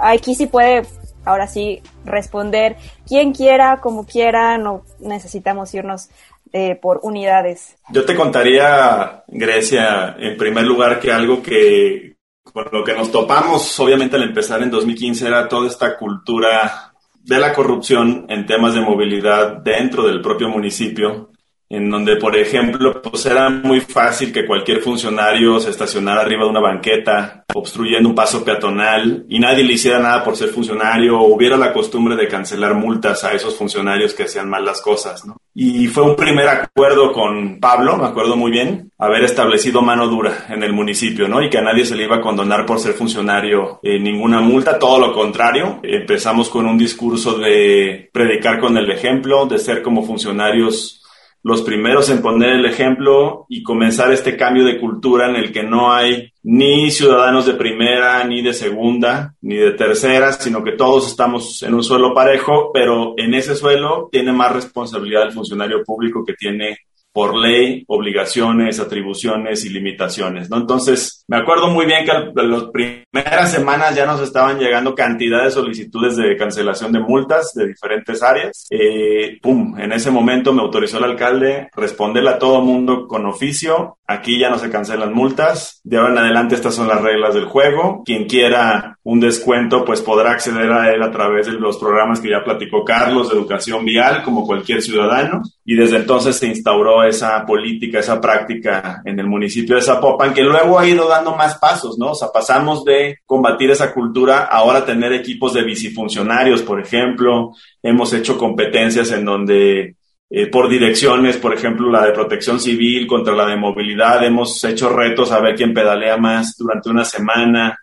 [0.00, 0.86] Aquí sí puede,
[1.26, 6.08] ahora sí, responder quien quiera, como quiera, no necesitamos irnos
[6.54, 7.76] eh, por unidades.
[7.90, 12.16] Yo te contaría, Grecia, en primer lugar, que algo que
[12.50, 16.89] con lo que nos topamos, obviamente, al empezar en 2015 era toda esta cultura
[17.22, 21.29] de la corrupción en temas de movilidad dentro del propio municipio,
[21.70, 26.50] en donde, por ejemplo, pues era muy fácil que cualquier funcionario se estacionara arriba de
[26.50, 31.32] una banqueta, obstruyendo un paso peatonal, y nadie le hiciera nada por ser funcionario, o
[31.32, 35.36] hubiera la costumbre de cancelar multas a esos funcionarios que hacían mal las cosas, ¿no?
[35.54, 40.46] Y fue un primer acuerdo con Pablo, me acuerdo muy bien, haber establecido mano dura
[40.48, 41.40] en el municipio, ¿no?
[41.40, 44.76] Y que a nadie se le iba a condonar por ser funcionario eh, ninguna multa,
[44.76, 45.78] todo lo contrario.
[45.84, 50.99] Empezamos con un discurso de predicar con el ejemplo, de ser como funcionarios
[51.42, 55.62] los primeros en poner el ejemplo y comenzar este cambio de cultura en el que
[55.62, 61.08] no hay ni ciudadanos de primera, ni de segunda, ni de tercera, sino que todos
[61.08, 66.24] estamos en un suelo parejo, pero en ese suelo tiene más responsabilidad el funcionario público
[66.24, 66.78] que tiene
[67.12, 70.58] por ley, obligaciones, atribuciones y limitaciones, ¿no?
[70.58, 75.50] Entonces, me acuerdo muy bien que las primeras semanas ya nos estaban llegando cantidad de
[75.50, 78.66] solicitudes de cancelación de multas de diferentes áreas.
[78.70, 83.96] Eh, pum, en ese momento me autorizó el alcalde responderle a todo mundo con oficio.
[84.06, 85.80] Aquí ya no se cancelan multas.
[85.84, 88.02] De ahora en adelante estas son las reglas del juego.
[88.04, 92.30] Quien quiera un descuento, pues podrá acceder a él a través de los programas que
[92.30, 95.42] ya platicó Carlos de educación vial, como cualquier ciudadano.
[95.64, 100.42] Y desde entonces se instauró esa política, esa práctica en el municipio de Zapopan, que
[100.42, 102.10] luego ha ido dando más pasos, ¿no?
[102.10, 107.52] O sea, pasamos de combatir esa cultura ahora tener equipos de bicifuncionarios, por ejemplo.
[107.82, 109.96] Hemos hecho competencias en donde
[110.32, 114.88] eh, por direcciones, por ejemplo, la de protección civil contra la de movilidad, hemos hecho
[114.88, 117.76] retos a ver quién pedalea más durante una semana.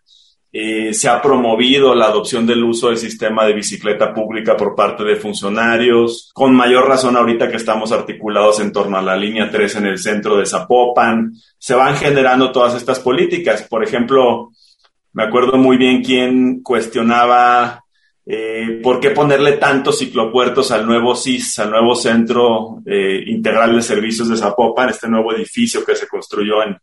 [0.51, 5.03] Eh, se ha promovido la adopción del uso del sistema de bicicleta pública por parte
[5.03, 9.75] de funcionarios, con mayor razón ahorita que estamos articulados en torno a la línea 3
[9.75, 11.33] en el centro de Zapopan.
[11.57, 13.63] Se van generando todas estas políticas.
[13.63, 14.51] Por ejemplo,
[15.13, 17.83] me acuerdo muy bien quién cuestionaba
[18.29, 23.81] eh, ¿Por qué ponerle tantos ciclopuertos al nuevo CIS, al nuevo Centro eh, Integral de
[23.81, 26.77] Servicios de Zapopan, este nuevo edificio que se construyó en,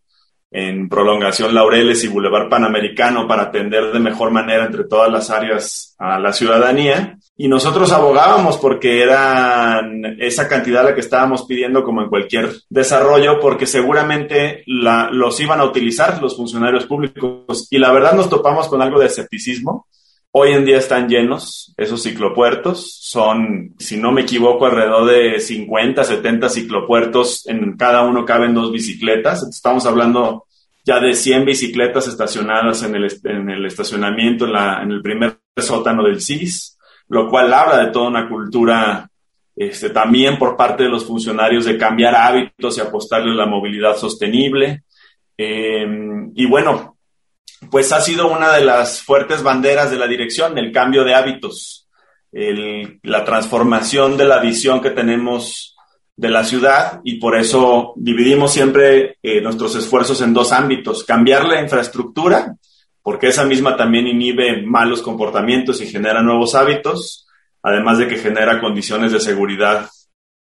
[0.56, 5.96] en prolongación Laureles y Boulevard Panamericano para atender de mejor manera entre todas las áreas
[5.98, 7.18] a la ciudadanía?
[7.36, 9.82] Y nosotros abogábamos porque era
[10.20, 15.64] esa cantidad la que estábamos pidiendo como en cualquier desarrollo, porque seguramente los iban a
[15.64, 17.66] utilizar los funcionarios públicos.
[17.70, 19.88] Y la verdad nos topamos con algo de escepticismo
[20.36, 22.98] Hoy en día están llenos esos ciclopuertos.
[23.00, 27.46] Son, si no me equivoco, alrededor de 50, 70 ciclopuertos.
[27.46, 29.46] En cada uno caben dos bicicletas.
[29.48, 30.46] Estamos hablando
[30.84, 35.38] ya de 100 bicicletas estacionadas en el, en el estacionamiento, en, la, en el primer
[35.56, 39.08] sótano del CIS, lo cual habla de toda una cultura
[39.54, 43.96] este, también por parte de los funcionarios de cambiar hábitos y apostarle a la movilidad
[43.96, 44.82] sostenible.
[45.38, 45.86] Eh,
[46.34, 46.93] y bueno,
[47.70, 51.88] pues ha sido una de las fuertes banderas de la dirección, el cambio de hábitos,
[52.32, 55.76] la transformación de la visión que tenemos
[56.16, 61.44] de la ciudad y por eso dividimos siempre eh, nuestros esfuerzos en dos ámbitos, cambiar
[61.44, 62.56] la infraestructura,
[63.02, 67.26] porque esa misma también inhibe malos comportamientos y genera nuevos hábitos,
[67.62, 69.88] además de que genera condiciones de seguridad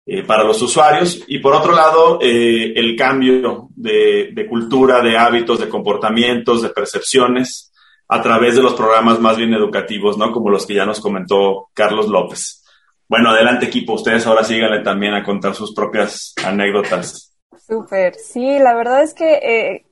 [0.05, 1.23] eh, para los usuarios.
[1.29, 7.73] Y por otro lado, eh, el cambio de, cultura, de hábitos, de comportamientos, de percepciones
[8.09, 10.33] a través de los programas más bien educativos, ¿no?
[10.33, 12.65] Como los que ya nos comentó Carlos López.
[13.09, 17.33] Bueno, adelante equipo, ustedes ahora síganle también a contar sus propias anécdotas.
[17.65, 19.87] Súper, sí, la verdad es que eh,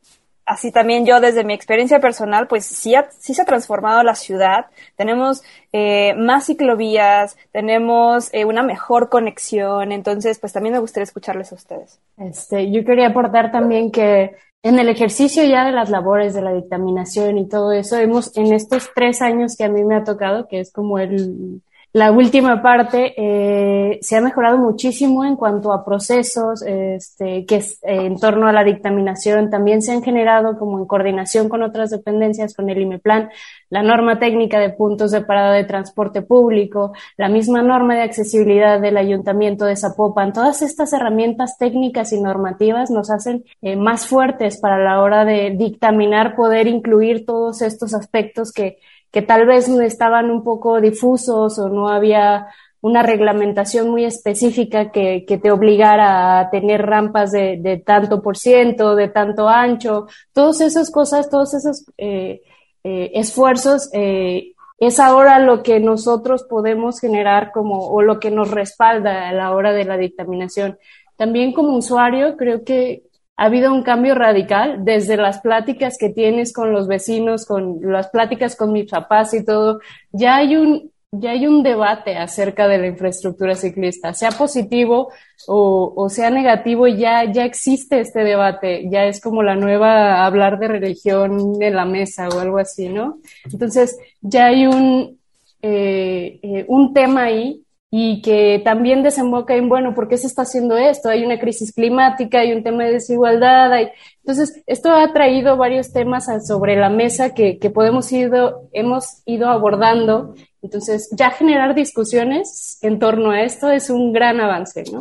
[0.50, 4.66] así también yo desde mi experiencia personal, pues sí, sí se ha transformado la ciudad.
[4.96, 5.42] Tenemos
[5.72, 11.54] eh, más ciclovías, tenemos eh, una mejor conexión, entonces pues también me gustaría escucharles a
[11.54, 12.00] ustedes.
[12.18, 14.34] Este, yo quería aportar también que
[14.64, 18.52] en el ejercicio ya de las labores de la dictaminación y todo eso, hemos en
[18.52, 21.62] estos tres años que a mí me ha tocado, que es como el
[21.92, 27.82] la última parte eh, se ha mejorado muchísimo en cuanto a procesos este, que es,
[27.82, 29.50] eh, en torno a la dictaminación.
[29.50, 33.30] También se han generado como en coordinación con otras dependencias, con el IMEPLAN,
[33.70, 38.80] la norma técnica de puntos de parada de transporte público, la misma norma de accesibilidad
[38.80, 40.32] del Ayuntamiento de Zapopan.
[40.32, 45.56] Todas estas herramientas técnicas y normativas nos hacen eh, más fuertes para la hora de
[45.58, 48.78] dictaminar, poder incluir todos estos aspectos que
[49.10, 52.48] que tal vez estaban un poco difusos o no había
[52.82, 58.38] una reglamentación muy específica que, que te obligara a tener rampas de, de, tanto por
[58.38, 62.40] ciento, de tanto ancho, todas esas cosas, todos esos eh,
[62.82, 68.50] eh, esfuerzos, eh, es ahora lo que nosotros podemos generar como, o lo que nos
[68.50, 70.78] respalda a la hora de la dictaminación.
[71.16, 73.02] También como usuario, creo que
[73.40, 78.10] ha habido un cambio radical desde las pláticas que tienes con los vecinos, con las
[78.10, 79.80] pláticas con mis papás y todo.
[80.12, 85.10] Ya hay un, ya hay un debate acerca de la infraestructura ciclista, sea positivo
[85.46, 90.68] o, sea negativo, ya, ya existe este debate, ya es como la nueva hablar de
[90.68, 93.20] religión en la mesa o algo así, ¿no?
[93.50, 95.18] Entonces, ya hay un,
[95.62, 100.42] eh, eh, un tema ahí y que también desemboca en, bueno, ¿por qué se está
[100.42, 101.08] haciendo esto?
[101.08, 103.72] Hay una crisis climática, hay un tema de desigualdad.
[103.72, 103.88] Hay...
[104.18, 109.48] Entonces, esto ha traído varios temas sobre la mesa que, que podemos ido, hemos ido
[109.48, 110.34] abordando.
[110.62, 115.00] Entonces, ya generar discusiones en torno a esto es un gran avance, ¿no?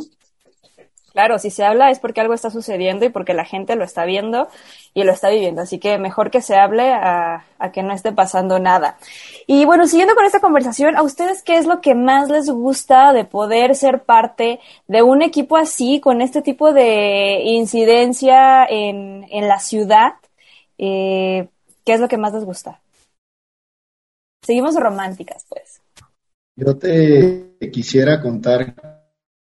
[1.13, 4.05] Claro, si se habla es porque algo está sucediendo y porque la gente lo está
[4.05, 4.47] viendo
[4.93, 5.61] y lo está viviendo.
[5.61, 8.97] Así que mejor que se hable a, que no esté pasando nada.
[9.47, 13.13] Y bueno, siguiendo con esta conversación, ¿a ustedes qué es lo que más les gusta
[13.13, 19.47] de poder ser parte de un equipo así, con este tipo de incidencia en, en
[19.47, 20.13] la ciudad?
[20.77, 21.47] Eh,
[21.85, 22.79] ¿Qué es lo que más les gusta?
[24.41, 25.81] Seguimos románticas, pues.
[26.55, 28.75] Yo te quisiera contar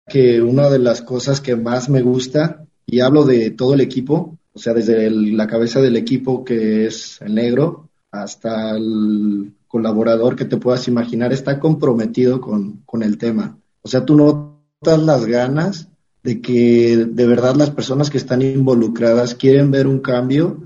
[0.06, 4.36] que una de las cosas que más me gusta, y hablo de todo el equipo,
[4.54, 10.44] o sea, desde la cabeza del equipo que es el negro hasta el colaborador que
[10.44, 13.58] te puedas imaginar, está comprometido con, con el tema.
[13.80, 15.88] O sea, tú notas las ganas
[16.22, 20.62] de que de verdad las personas que están involucradas quieren ver un cambio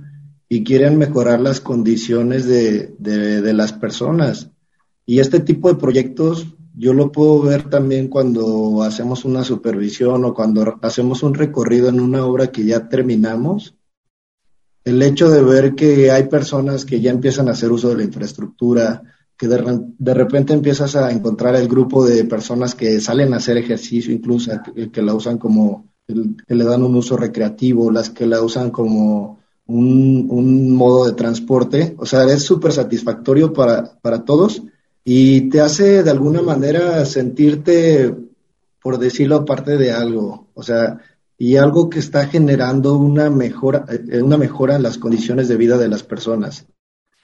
[0.49, 4.51] y quieren mejorar las condiciones de, de las personas.
[5.07, 10.34] Y este tipo de proyectos yo lo puedo ver también cuando hacemos una supervisión o
[10.34, 13.75] cuando hacemos un recorrido en una obra que ya terminamos.
[14.87, 18.05] El hecho de ver que hay personas que ya empiezan a hacer uso de la
[18.05, 19.03] infraestructura,
[19.37, 23.57] que de, de repente empiezas a encontrar el grupo de personas que salen a hacer
[23.57, 28.26] ejercicio, incluso que, que la usan como, que le dan un uso recreativo, las que
[28.26, 31.97] la usan como un, un modo de transporte.
[31.99, 34.62] O sea, es súper satisfactorio para, para todos
[35.05, 38.14] y te hace de alguna manera sentirte,
[38.80, 41.01] por decirlo, parte de algo, o sea,
[41.39, 45.76] y algo que está generando una mejora, eh, una mejora en las condiciones de vida
[45.78, 46.66] de las personas.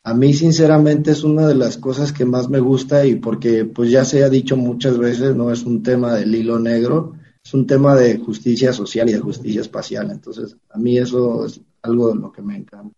[0.05, 3.91] A mí, sinceramente, es una de las cosas que más me gusta y porque, pues
[3.91, 7.67] ya se ha dicho muchas veces, no es un tema del hilo negro, es un
[7.67, 10.11] tema de justicia social y de justicia espacial.
[10.11, 12.95] Entonces, a mí eso es algo de lo que me encanta.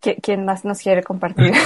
[0.00, 1.52] ¿Quién más nos quiere compartir?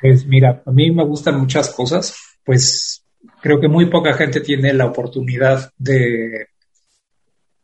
[0.00, 2.14] Pues mira, a mí me gustan muchas cosas,
[2.44, 3.04] pues
[3.42, 6.46] creo que muy poca gente tiene la oportunidad de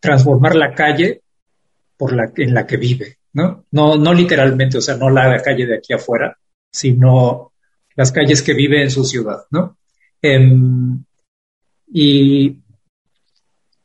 [0.04, 1.22] transformar la calle
[1.96, 3.16] por la, en la que vive.
[3.32, 3.64] ¿no?
[3.70, 6.36] No, no literalmente, o sea, no la calle de aquí afuera,
[6.70, 7.52] sino
[7.96, 9.78] las calles que vive en su ciudad, ¿no?
[10.20, 11.02] Em,
[11.90, 12.58] y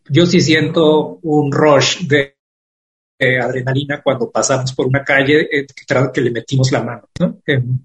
[0.09, 2.36] yo sí siento un rush de,
[3.20, 5.67] adrenalina cuando pasamos por una calle eh,
[6.13, 7.39] que, le metimos la mano, ¿no?
[7.45, 7.80] Em,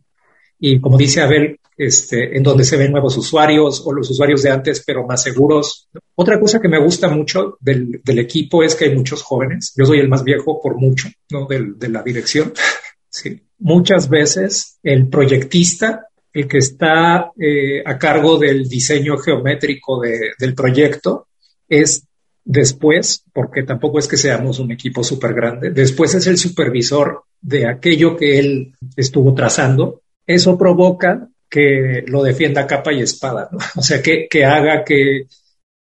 [0.59, 4.51] y como dice Abel, este, en donde se ven nuevos usuarios o los usuarios de
[4.51, 5.89] antes, pero más seguros.
[6.15, 9.73] Otra cosa que me gusta mucho del, del equipo es que hay muchos jóvenes.
[9.77, 11.47] Yo soy el más viejo por mucho, ¿no?
[11.47, 12.53] Del, de la dirección.
[13.09, 13.41] sí.
[13.59, 20.55] Muchas veces el proyectista, el que está eh, a cargo del diseño geométrico de, del
[20.55, 21.29] proyecto,
[21.69, 22.07] es
[22.45, 27.67] después, porque tampoco es que seamos un equipo súper grande, después es el supervisor de
[27.67, 30.03] aquello que él estuvo trazando.
[30.27, 33.59] Eso provoca que lo defienda capa y espada, ¿no?
[33.77, 35.29] O sea, que, que haga que,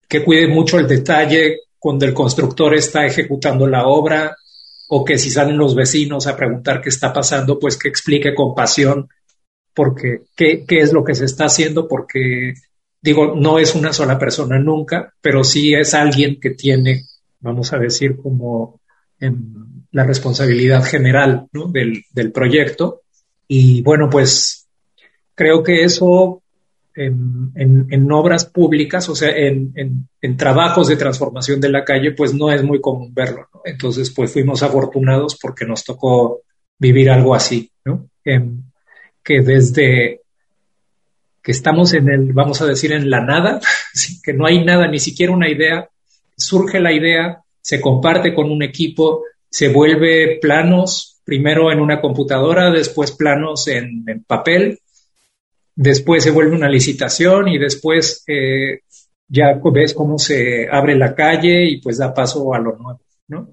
[0.07, 4.37] que cuide mucho el detalle cuando el constructor está ejecutando la obra
[4.89, 8.55] o que si salen los vecinos a preguntar qué está pasando, pues que explique con
[8.55, 9.09] pasión
[9.73, 12.53] porque qué, qué es lo que se está haciendo, porque
[13.01, 17.05] digo, no es una sola persona nunca, pero sí es alguien que tiene,
[17.41, 18.79] vamos a decir, como
[19.93, 21.69] la responsabilidad general ¿no?
[21.69, 23.05] del, del proyecto.
[23.49, 24.62] Y bueno, pues
[25.35, 26.43] creo que eso
[26.95, 29.73] en, en, obras públicas, o sea, en,
[30.21, 33.49] en, trabajos de transformación de la calle, pues no es muy común verlo.
[33.53, 33.63] ¿no?
[33.65, 36.43] Entonces, pues fuimos afortunados porque nos tocó
[36.79, 38.09] vivir algo así, ¿no?
[38.25, 40.21] que desde
[41.43, 43.61] que estamos en el, vamos a decir, en la nada,
[44.23, 45.89] que no hay nada, ni siquiera una idea,
[46.37, 52.71] surge la idea, se comparte con un equipo, se vuelve planos, primero en una computadora,
[52.71, 54.81] después planos en papel,
[55.75, 58.81] después se vuelve una licitación y después eh,
[59.29, 63.49] ya ves cómo se abre la calle y pues da paso a lo nuevo, ¿no?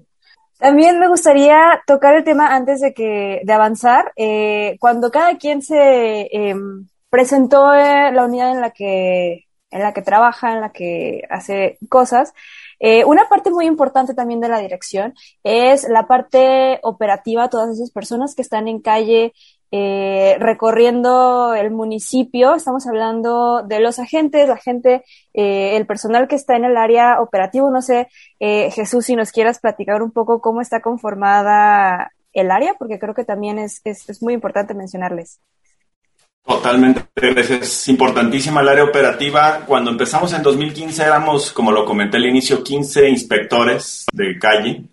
[0.58, 4.12] También me gustaría tocar el tema antes de que de avanzar.
[4.14, 9.94] Eh, cuando cada quien se em, presentó eh, la unidad en la que en la
[9.94, 12.34] que trabaja, en la que hace cosas,
[12.80, 15.14] eh, una parte muy importante también de la dirección
[15.44, 19.32] es la parte operativa, todas esas personas que están en calle
[19.72, 22.54] eh, recorriendo el municipio.
[22.54, 25.04] Estamos hablando de los agentes, la gente,
[25.34, 27.70] eh, el personal que está en el área operativo.
[27.70, 28.08] No sé,
[28.40, 33.14] eh, Jesús, si nos quieras platicar un poco cómo está conformada el área, porque creo
[33.14, 35.40] que también es, es, es muy importante mencionarles.
[36.44, 39.60] Totalmente, es importantísima el área operativa.
[39.66, 44.84] Cuando empezamos en 2015 éramos, como lo comenté al inicio, 15 inspectores de calle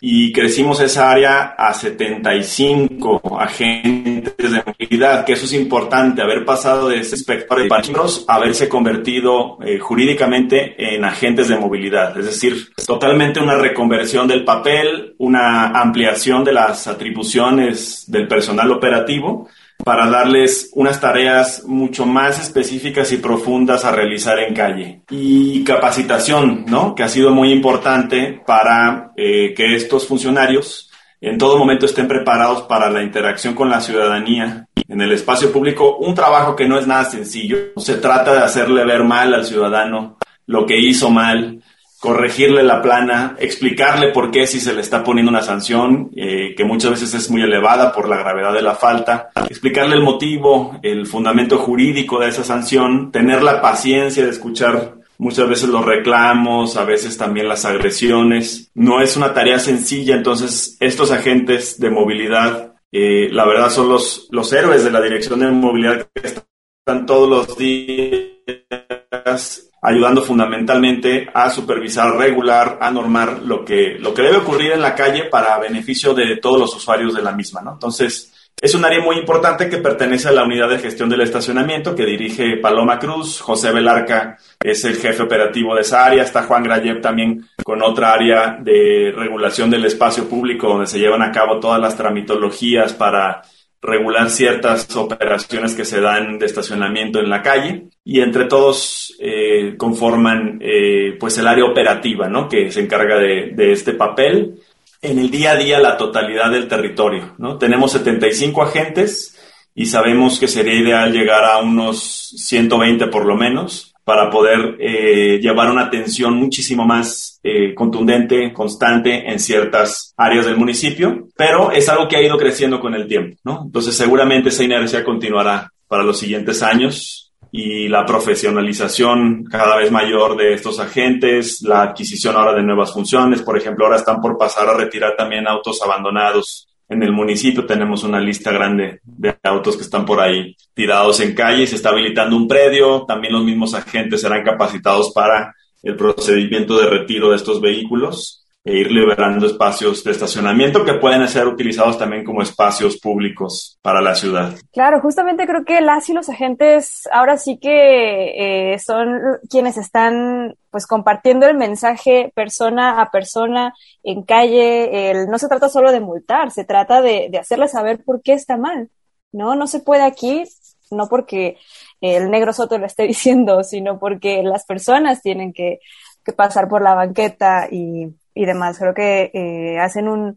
[0.00, 6.88] y crecimos esa área a 75 agentes de movilidad, que eso es importante, haber pasado
[6.88, 12.26] de ese inspector de parquímetros a haberse convertido eh, jurídicamente en agentes de movilidad, es
[12.26, 19.48] decir, totalmente una reconversión del papel, una ampliación de las atribuciones del personal operativo
[19.84, 25.02] para darles unas tareas mucho más específicas y profundas a realizar en calle.
[25.10, 26.94] Y capacitación, ¿no?
[26.94, 32.62] Que ha sido muy importante para eh, que estos funcionarios en todo momento estén preparados
[32.62, 36.86] para la interacción con la ciudadanía en el espacio público, un trabajo que no es
[36.86, 37.58] nada sencillo.
[37.76, 40.16] Se trata de hacerle ver mal al ciudadano
[40.46, 41.62] lo que hizo mal,
[42.00, 46.64] corregirle la plana, explicarle por qué si se le está poniendo una sanción, eh, que
[46.64, 51.06] muchas veces es muy elevada por la gravedad de la falta, explicarle el motivo, el
[51.06, 56.84] fundamento jurídico de esa sanción, tener la paciencia de escuchar muchas veces los reclamos, a
[56.84, 58.70] veces también las agresiones.
[58.74, 64.26] No es una tarea sencilla, entonces estos agentes de movilidad, eh, la verdad son los,
[64.30, 71.50] los héroes de la dirección de movilidad que están todos los días ayudando fundamentalmente a
[71.50, 76.14] supervisar, regular, a normar lo que, lo que debe ocurrir en la calle para beneficio
[76.14, 77.72] de todos los usuarios de la misma, ¿no?
[77.72, 81.94] Entonces, es un área muy importante que pertenece a la unidad de gestión del estacionamiento
[81.94, 83.40] que dirige Paloma Cruz.
[83.40, 86.22] José Velarca es el jefe operativo de esa área.
[86.22, 91.22] Está Juan Grayev también con otra área de regulación del espacio público donde se llevan
[91.22, 93.40] a cabo todas las tramitologías para
[93.82, 99.74] regular ciertas operaciones que se dan de estacionamiento en la calle y entre todos eh,
[99.78, 102.48] conforman eh, pues el área operativa ¿no?
[102.48, 104.60] que se encarga de, de, este papel
[105.00, 107.56] en el día a día la totalidad del territorio ¿no?
[107.56, 109.38] tenemos 75 agentes
[109.74, 115.38] y sabemos que sería ideal llegar a unos 120 por lo menos para poder eh,
[115.40, 121.88] llevar una atención muchísimo más eh, contundente, constante en ciertas áreas del municipio, pero es
[121.88, 123.62] algo que ha ido creciendo con el tiempo, ¿no?
[123.66, 130.36] Entonces seguramente esa inercia continuará para los siguientes años y la profesionalización cada vez mayor
[130.36, 134.68] de estos agentes, la adquisición ahora de nuevas funciones, por ejemplo, ahora están por pasar
[134.68, 139.84] a retirar también autos abandonados en el municipio tenemos una lista grande de autos que
[139.84, 144.20] están por ahí tirados en calle, se está habilitando un predio, también los mismos agentes
[144.20, 150.10] serán capacitados para el procedimiento de retiro de estos vehículos e ir liberando espacios de
[150.10, 154.54] estacionamiento que pueden ser utilizados también como espacios públicos para la ciudad.
[154.70, 160.56] Claro, justamente creo que las y los agentes ahora sí que eh, son quienes están
[160.70, 165.10] pues compartiendo el mensaje persona a persona en calle.
[165.10, 168.34] El, no se trata solo de multar, se trata de, de hacerles saber por qué
[168.34, 168.90] está mal.
[169.32, 170.44] No, no se puede aquí,
[170.90, 171.56] no porque
[172.02, 175.78] el negro Soto lo esté diciendo, sino porque las personas tienen que,
[176.22, 178.78] que pasar por la banqueta y, y demás.
[178.78, 180.34] Creo que eh, hacen un,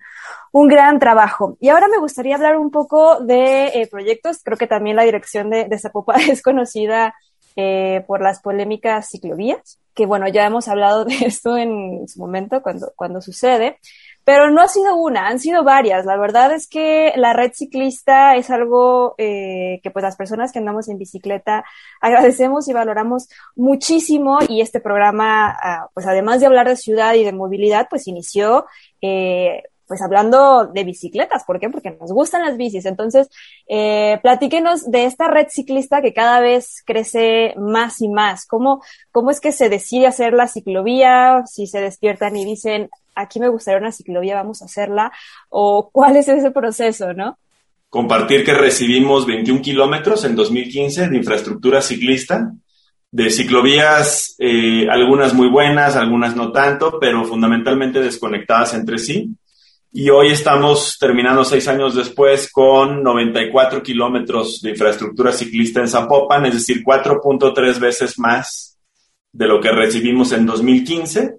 [0.51, 1.58] un, gran trabajo.
[1.62, 4.39] Y ahora me gustaría hablar un poco de eh, proyectos.
[4.43, 7.16] Creo que también la dirección de, de Zapopan es conocida
[7.56, 12.62] eh, por las polémicas ciclovías, que bueno, ya hemos hablado de esto en su momento
[12.62, 13.80] cuando, cuando sucede.
[14.26, 16.05] Pero no ha sido una, han sido varias.
[16.05, 20.59] La verdad es que la red ciclista es algo eh, que pues las personas que
[20.59, 21.65] andamos en bicicleta
[21.99, 27.24] agradecemos y valoramos muchísimo y este programa, ah, pues además de hablar de ciudad y
[27.24, 28.65] de movilidad, pues inició
[29.01, 29.63] eh,
[29.94, 31.44] pues hablando de bicicletas.
[31.46, 31.70] ¿Por qué?
[31.70, 32.88] Porque nos gustan las bicis.
[32.88, 33.30] Entonces,
[33.68, 38.48] eh, platíquenos de esta red ciclista que cada vez crece más y más.
[38.48, 38.82] ¿Cómo,
[39.12, 41.44] ¿Cómo es que se decide hacer la ciclovía?
[41.46, 45.12] Si se despiertan y dicen, aquí me gustaría una ciclovía, vamos a hacerla,
[45.50, 47.38] o cuál es ese proceso, ¿no?
[47.89, 52.52] Compartir que recibimos 21 kilómetros en 2015 de infraestructura ciclista,
[53.12, 59.36] de ciclovías, eh, algunas muy buenas, algunas no tanto, pero fundamentalmente desconectadas entre sí.
[59.96, 66.48] Y hoy estamos terminando seis años después con 94 kilómetros de infraestructura ciclista en Zapopan,
[66.48, 68.80] es decir, 4.3 veces más
[69.32, 71.36] de lo que recibimos en 2015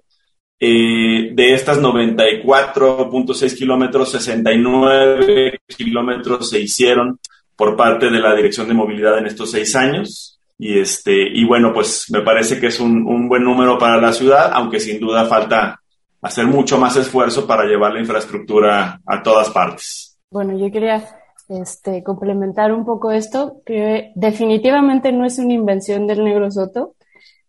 [0.57, 7.19] eh, de estas 94.6 kilómetros, 69 kilómetros se hicieron
[7.57, 10.39] por parte de la Dirección de Movilidad en estos seis años.
[10.57, 14.13] Y, este, y bueno, pues me parece que es un, un buen número para la
[14.13, 15.81] ciudad, aunque sin duda falta
[16.25, 20.19] hacer mucho más esfuerzo para llevar la infraestructura a todas partes.
[20.29, 21.03] Bueno, yo quería
[21.49, 26.95] este, complementar un poco esto, que definitivamente no es una invención del Negro Soto,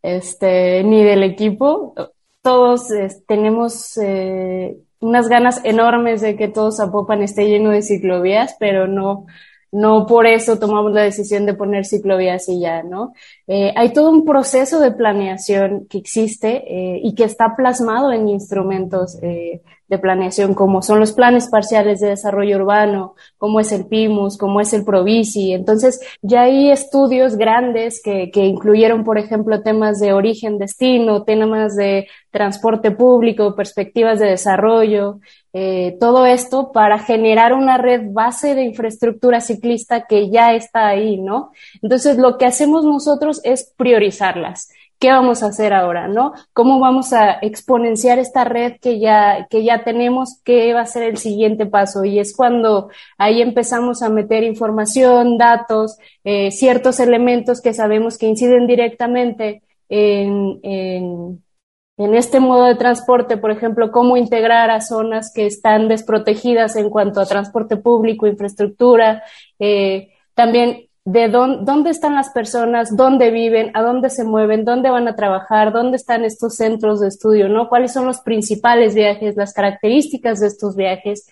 [0.03, 1.95] este, ni del equipo
[2.47, 2.91] todos
[3.27, 9.27] tenemos eh, unas ganas enormes de que todo Zapopan esté lleno de ciclovías, pero no,
[9.73, 13.13] no por eso tomamos la decisión de poner ciclovías y ya, ¿no?
[13.47, 18.29] Eh, hay todo un proceso de planeación que existe eh, y que está plasmado en
[18.29, 23.87] instrumentos eh, de planeación, como son los planes parciales de desarrollo urbano, como es el
[23.87, 25.53] PIMUS, como es el PROVICI.
[25.53, 32.09] Entonces, ya hay estudios grandes que, que incluyeron, por ejemplo, temas de origen-destino, temas de
[32.31, 35.21] transporte público, perspectivas de desarrollo,
[35.59, 41.17] eh, todo esto para generar una red base de infraestructura ciclista que ya está ahí,
[41.17, 41.51] ¿no?
[41.81, 44.69] Entonces, lo que hacemos nosotros es priorizarlas.
[44.99, 46.35] ¿Qué vamos a hacer ahora, no?
[46.53, 50.43] ¿Cómo vamos a exponenciar esta red que ya, que ya tenemos?
[50.45, 52.05] ¿Qué va a ser el siguiente paso?
[52.05, 58.27] Y es cuando ahí empezamos a meter información, datos, eh, ciertos elementos que sabemos que
[58.27, 61.43] inciden directamente en, en
[61.99, 66.91] en este modo de transporte, por ejemplo, cómo integrar a zonas que están desprotegidas en
[66.91, 69.23] cuanto a transporte público, infraestructura,
[69.59, 74.91] eh, también de dónde, dónde están las personas, dónde viven, a dónde se mueven, dónde
[74.91, 77.69] van a trabajar, dónde están estos centros de estudio, ¿no?
[77.69, 81.29] ¿Cuáles son los principales viajes, las características de estos viajes,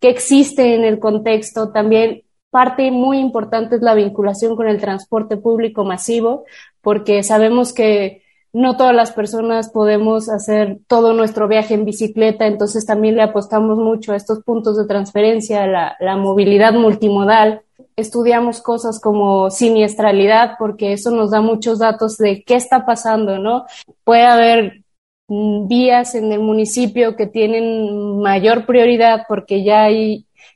[0.00, 5.36] qué existe en el contexto, también parte muy importante es la vinculación con el transporte
[5.36, 6.44] público masivo,
[6.80, 8.22] porque sabemos que
[8.58, 13.78] no todas las personas podemos hacer todo nuestro viaje en bicicleta, entonces también le apostamos
[13.78, 17.62] mucho a estos puntos de transferencia, la, la movilidad multimodal.
[17.94, 23.64] Estudiamos cosas como siniestralidad, porque eso nos da muchos datos de qué está pasando, ¿no?
[24.02, 24.82] Puede haber
[25.28, 29.86] mm, vías en el municipio que tienen mayor prioridad porque ya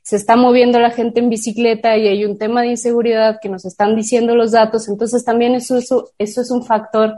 [0.01, 3.63] se está moviendo la gente en bicicleta y hay un tema de inseguridad que nos
[3.63, 7.15] están diciendo los datos, entonces también eso, eso, eso es un factor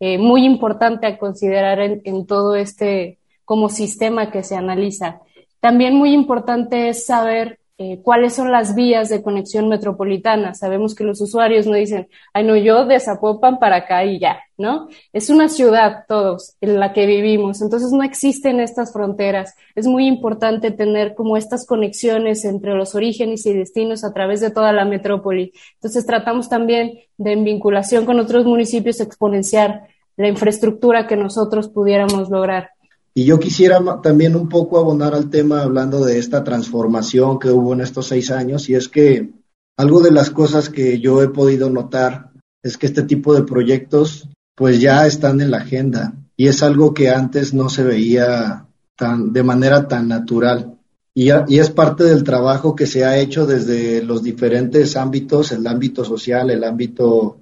[0.00, 5.20] eh, muy importante a considerar en, todo este como sistema que se analiza.
[5.60, 10.54] También muy importante es saber eh, cuáles son las vías de conexión metropolitana.
[10.54, 14.38] Sabemos que los usuarios no dicen, ay, no, yo de Zapopan para acá y ya,
[14.56, 14.86] ¿no?
[15.12, 19.56] Es una ciudad todos en la que vivimos, entonces no existen estas fronteras.
[19.74, 24.52] Es muy importante tener como estas conexiones entre los orígenes y destinos a través de
[24.52, 25.52] toda la metrópoli.
[25.74, 32.30] Entonces tratamos también de en vinculación con otros municipios exponenciar la infraestructura que nosotros pudiéramos
[32.30, 32.71] lograr.
[33.14, 37.74] Y yo quisiera también un poco abonar al tema hablando de esta transformación que hubo
[37.74, 39.30] en estos seis años, y es que
[39.76, 42.30] algo de las cosas que yo he podido notar
[42.62, 46.94] es que este tipo de proyectos pues ya están en la agenda y es algo
[46.94, 50.78] que antes no se veía tan, de manera tan natural.
[51.14, 55.66] Y, y, es parte del trabajo que se ha hecho desde los diferentes ámbitos, el
[55.66, 57.38] ámbito social, el ámbito,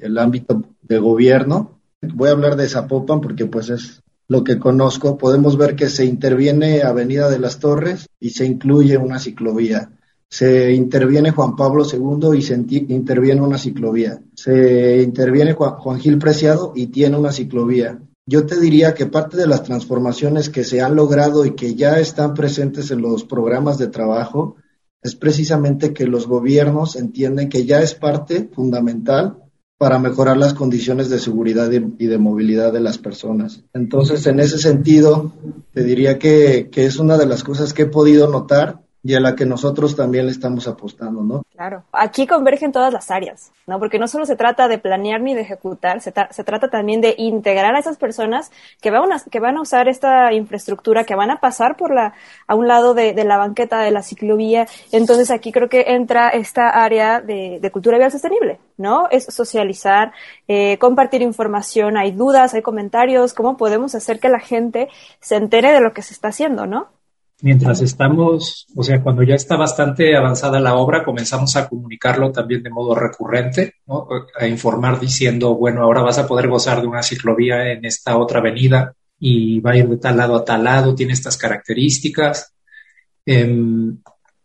[0.00, 1.80] el ámbito de gobierno.
[2.00, 5.18] Voy a hablar de Zapopan porque pues es lo que conozco.
[5.18, 9.90] Podemos ver que se interviene Avenida de las Torres y se incluye una ciclovía.
[10.28, 14.20] Se interviene Juan Pablo II y se interviene una ciclovía.
[14.34, 18.00] Se interviene Juan, Juan Gil Preciado y tiene una ciclovía.
[18.26, 22.00] Yo te diría que parte de las transformaciones que se han logrado y que ya
[22.00, 24.56] están presentes en los programas de trabajo
[25.02, 29.43] es precisamente que los gobiernos entienden que ya es parte fundamental
[29.84, 33.60] para mejorar las condiciones de seguridad y de movilidad de las personas.
[33.74, 35.30] Entonces, en ese sentido,
[35.74, 39.36] te diría que, es una de las cosas que he podido notar y a la
[39.36, 41.42] que nosotros también le estamos apostando, ¿no?
[41.52, 43.78] Claro, aquí convergen todas las áreas, ¿no?
[43.78, 47.14] Porque no solo se trata de planear ni de ejecutar, se, se trata también de
[47.18, 48.50] integrar a esas personas
[48.80, 52.14] que van, a, que van a usar esta infraestructura, que van a pasar por la,
[52.46, 54.66] a un lado de, de la banqueta de la ciclovía.
[54.90, 59.08] Entonces aquí creo que entra esta área de, de cultura vial sostenible, ¿no?
[59.10, 60.12] Es socializar,
[60.48, 64.88] eh, compartir información, hay dudas, hay comentarios, cómo podemos hacer que la gente
[65.20, 66.88] se entere de lo que se está haciendo, ¿no?
[67.44, 72.62] Mientras estamos, o sea, cuando ya está bastante avanzada la obra, comenzamos a comunicarlo también
[72.62, 74.08] de modo recurrente, ¿no?
[74.34, 78.40] a informar diciendo, bueno, ahora vas a poder gozar de una ciclovía en esta otra
[78.40, 82.54] avenida y va a ir de tal lado a tal lado, tiene estas características.
[83.26, 83.92] Eh,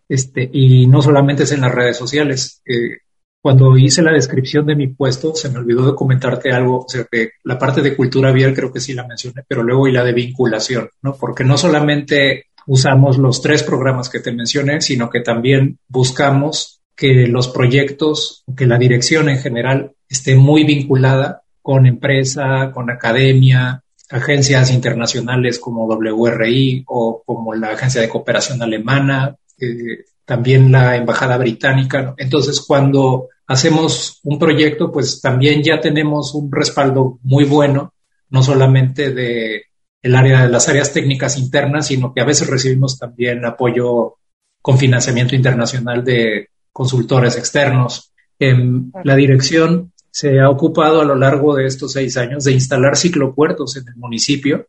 [0.10, 2.62] este, y no solamente es en las redes sociales.
[2.66, 2.98] Eh,
[3.42, 7.06] cuando hice la descripción de mi puesto, se me olvidó de comentarte algo, o sea,
[7.10, 10.04] que la parte de cultura vial creo que sí la mencioné, pero luego y la
[10.04, 11.16] de vinculación, ¿no?
[11.16, 17.26] Porque no solamente usamos los tres programas que te mencioné, sino que también buscamos que
[17.26, 24.72] los proyectos, que la dirección en general esté muy vinculada con empresa, con academia, agencias
[24.72, 32.14] internacionales como WRI o como la Agencia de Cooperación Alemana, eh, también la Embajada Británica.
[32.18, 37.94] Entonces, cuando hacemos un proyecto, pues también ya tenemos un respaldo muy bueno,
[38.30, 39.64] no solamente de
[40.02, 44.16] el área de las áreas técnicas internas, sino que a veces recibimos también apoyo
[44.62, 48.14] con financiamiento internacional de consultores externos.
[48.38, 52.96] En la dirección se ha ocupado a lo largo de estos seis años de instalar
[52.96, 54.68] ciclopuertos en el municipio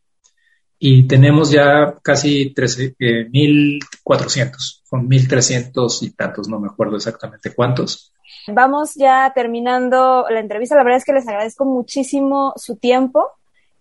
[0.77, 4.51] y tenemos ya casi 1.400, eh,
[4.83, 8.11] son 1.300 y tantos, no me acuerdo exactamente cuántos.
[8.47, 10.75] Vamos ya terminando la entrevista.
[10.75, 13.27] La verdad es que les agradezco muchísimo su tiempo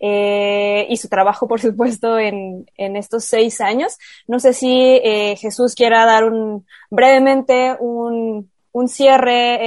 [0.01, 3.99] eh, y su trabajo, por supuesto, en, en, estos seis años.
[4.27, 9.59] No sé si eh, Jesús quiera dar un brevemente un, un cierre,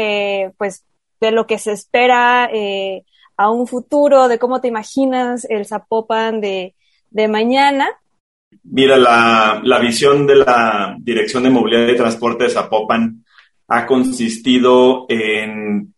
[0.46, 0.84] eh, pues,
[1.22, 3.04] de lo que se espera eh,
[3.38, 6.76] a un futuro, de cómo te imaginas el Zapopan de,
[7.12, 7.88] de mañana.
[8.64, 13.24] Mira, la, la visión de la Dirección de Movilidad y Transporte de Zapopan
[13.68, 15.94] ha consistido en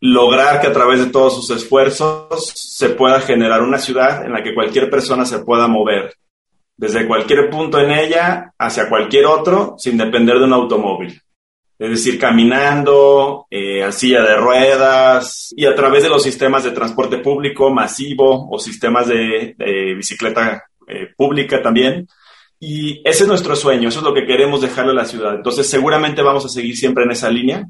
[0.00, 4.42] lograr que a través de todos sus esfuerzos se pueda generar una ciudad en la
[4.42, 6.14] que cualquier persona se pueda mover
[6.80, 11.20] desde cualquier punto en ella hacia cualquier otro sin depender de un automóvil.
[11.78, 16.70] Es decir, caminando, eh, a silla de ruedas y a través de los sistemas de
[16.70, 19.54] transporte público masivo o sistemas de,
[19.94, 22.08] bicicleta eh, pública también.
[22.58, 25.34] Y ese es nuestro sueño, eso es lo que queremos dejarle a la ciudad.
[25.34, 27.66] Entonces seguramente vamos a seguir siempre en esa línea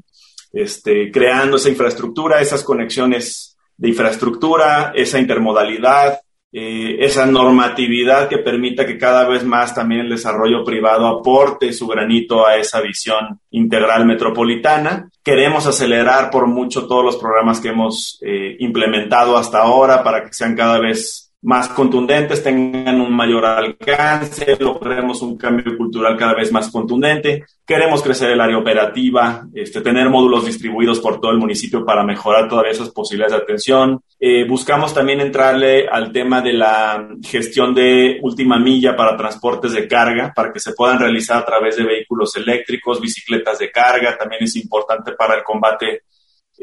[0.53, 6.19] este, creando esa infraestructura, esas conexiones de infraestructura, esa intermodalidad,
[6.53, 11.87] eh, esa normatividad que permita que cada vez más también el desarrollo privado aporte su
[11.87, 15.09] granito a esa visión integral metropolitana.
[15.23, 20.33] Queremos acelerar por mucho todos los programas que hemos eh, implementado hasta ahora para que
[20.33, 26.51] sean cada vez más contundentes, tengan un mayor alcance, logremos un cambio cultural cada vez
[26.51, 27.45] más contundente.
[27.65, 32.47] Queremos crecer el área operativa, este, tener módulos distribuidos por todo el municipio para mejorar
[32.47, 34.01] todavía esas posibilidades de atención.
[34.19, 39.87] Eh, buscamos también entrarle al tema de la gestión de última milla para transportes de
[39.87, 44.15] carga, para que se puedan realizar a través de vehículos eléctricos, bicicletas de carga.
[44.15, 46.03] También es importante para el combate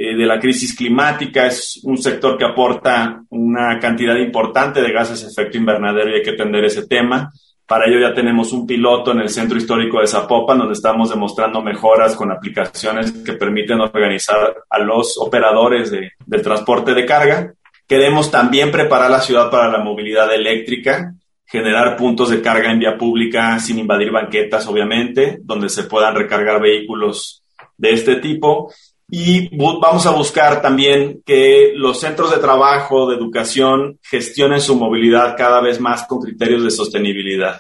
[0.01, 5.23] eh, de la crisis climática, es un sector que aporta una cantidad importante de gases
[5.23, 7.33] de efecto invernadero y hay que atender ese tema.
[7.67, 11.61] Para ello ya tenemos un piloto en el Centro Histórico de Zapopan, donde estamos demostrando
[11.63, 17.53] mejoras con aplicaciones que permiten organizar a los operadores de, del transporte de carga.
[17.89, 21.13] Queremos también preparar la ciudad para la movilidad eléctrica
[21.45, 26.61] generar puntos de carga en vía pública sin invadir banquetas, obviamente, donde se puedan recargar
[26.61, 27.43] vehículos
[27.77, 28.71] de este tipo.
[29.11, 35.35] Y vamos a buscar también que los centros de trabajo, de educación, gestionen su movilidad
[35.37, 37.59] cada vez más con criterios de sostenibilidad.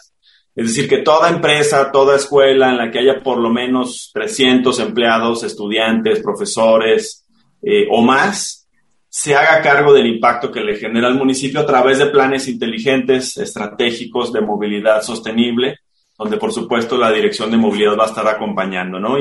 [0.54, 4.78] Es decir, que toda empresa, toda escuela en la que haya por lo menos 300
[4.80, 7.24] empleados, estudiantes, profesores
[7.62, 8.68] eh, o más,
[9.08, 13.38] se haga cargo del impacto que le genera al municipio a través de planes inteligentes,
[13.38, 15.78] estratégicos de movilidad sostenible,
[16.18, 19.16] donde por supuesto la dirección de movilidad va a estar acompañando, ¿no?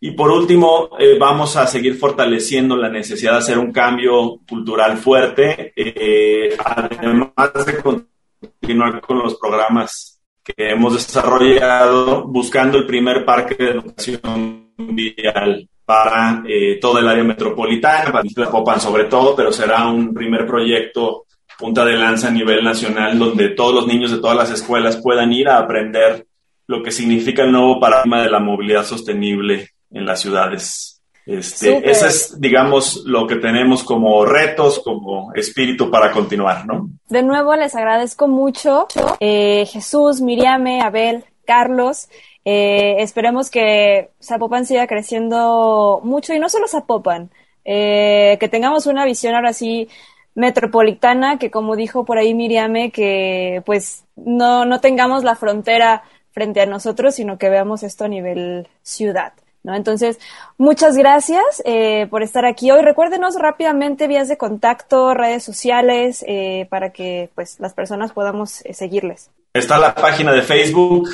[0.00, 4.96] Y por último, eh, vamos a seguir fortaleciendo la necesidad de hacer un cambio cultural
[4.96, 13.56] fuerte, eh, además de continuar con los programas que hemos desarrollado buscando el primer parque
[13.56, 19.88] de educación vial para eh, todo el área metropolitana, para Popan sobre todo, pero será
[19.88, 21.24] un primer proyecto
[21.58, 25.32] punta de lanza a nivel nacional donde todos los niños de todas las escuelas puedan
[25.32, 26.24] ir a aprender
[26.68, 30.98] lo que significa el nuevo paradigma de la movilidad sostenible en las ciudades.
[31.28, 36.88] Este, ese es, digamos, lo que tenemos como retos, como espíritu para continuar, ¿no?
[37.10, 38.88] De nuevo, les agradezco mucho,
[39.20, 42.08] eh, Jesús, Miriame, Abel, Carlos.
[42.46, 47.30] Eh, esperemos que Zapopan siga creciendo mucho y no solo Zapopan,
[47.62, 49.88] eh, que tengamos una visión ahora sí
[50.34, 56.62] metropolitana, que como dijo por ahí Miriame, que pues no, no tengamos la frontera frente
[56.62, 59.34] a nosotros, sino que veamos esto a nivel ciudad.
[59.64, 60.18] Entonces,
[60.56, 62.82] muchas gracias eh, por estar aquí hoy.
[62.82, 68.74] Recuérdenos rápidamente vías de contacto, redes sociales, eh, para que pues las personas podamos eh,
[68.74, 69.30] seguirles.
[69.52, 71.10] Está la página de Facebook,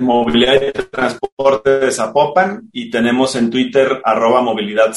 [0.00, 4.94] Movilidad y Transporte de Zapopan, y tenemos en Twitter arroba movilidad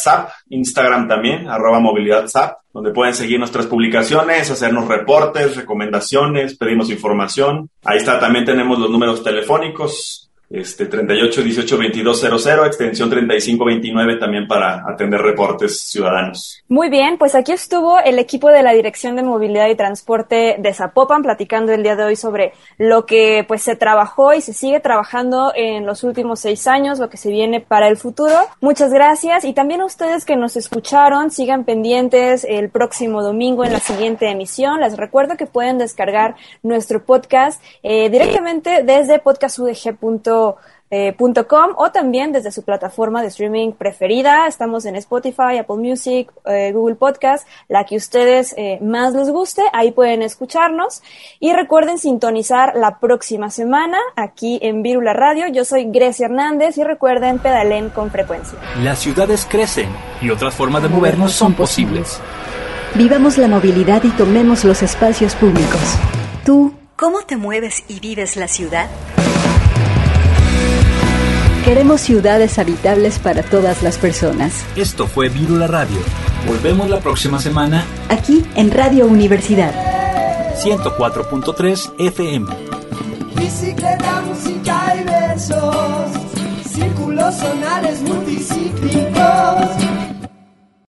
[0.49, 7.69] Instagram también, arroba movilidad Zap, donde pueden seguir nuestras publicaciones, hacernos reportes, recomendaciones, pedimos información.
[7.83, 14.17] Ahí está, también tenemos los números telefónicos, este 38 18 22 00, extensión 35 29
[14.17, 16.61] también para atender reportes ciudadanos.
[16.67, 20.73] Muy bien, pues aquí estuvo el equipo de la Dirección de Movilidad y Transporte de
[20.73, 24.79] Zapopan platicando el día de hoy sobre lo que pues se trabajó y se sigue
[24.79, 28.35] trabajando en los últimos seis años, lo que se viene para el futuro.
[28.61, 33.73] Muchas gracias y también a ustedes que nos escucharon, sigan pendientes el próximo domingo en
[33.73, 34.79] la siguiente emisión.
[34.81, 40.34] Les recuerdo que pueden descargar nuestro podcast eh, directamente desde podcastudg.com
[40.91, 41.15] eh,
[41.77, 44.47] o también desde su plataforma de streaming preferida.
[44.47, 49.63] Estamos en Spotify, Apple Music, eh, Google Podcast, la que ustedes eh, más les guste.
[49.73, 51.01] Ahí pueden escucharnos.
[51.39, 55.47] Y recuerden sintonizar la próxima semana aquí en Virula Radio.
[55.47, 58.57] Yo soy Grecia Hernández y recuerden pedalen con frecuencia.
[58.81, 59.89] Las ciudades crecen
[60.21, 62.21] y otras formas de movernos son posibles.
[62.93, 65.97] Vivamos la movilidad y tomemos los espacios públicos.
[66.45, 68.87] ¿Tú cómo te mueves y vives la ciudad?
[71.65, 74.63] Queremos ciudades habitables para todas las personas.
[74.75, 75.97] Esto fue Virula Radio.
[76.45, 77.83] Volvemos la próxima semana.
[78.07, 79.73] Aquí en Radio Universidad.
[80.63, 82.47] 104.3 FM.
[83.35, 86.11] Bicicleta, música y besos.
[86.69, 89.84] Círculos sonales multicíclicos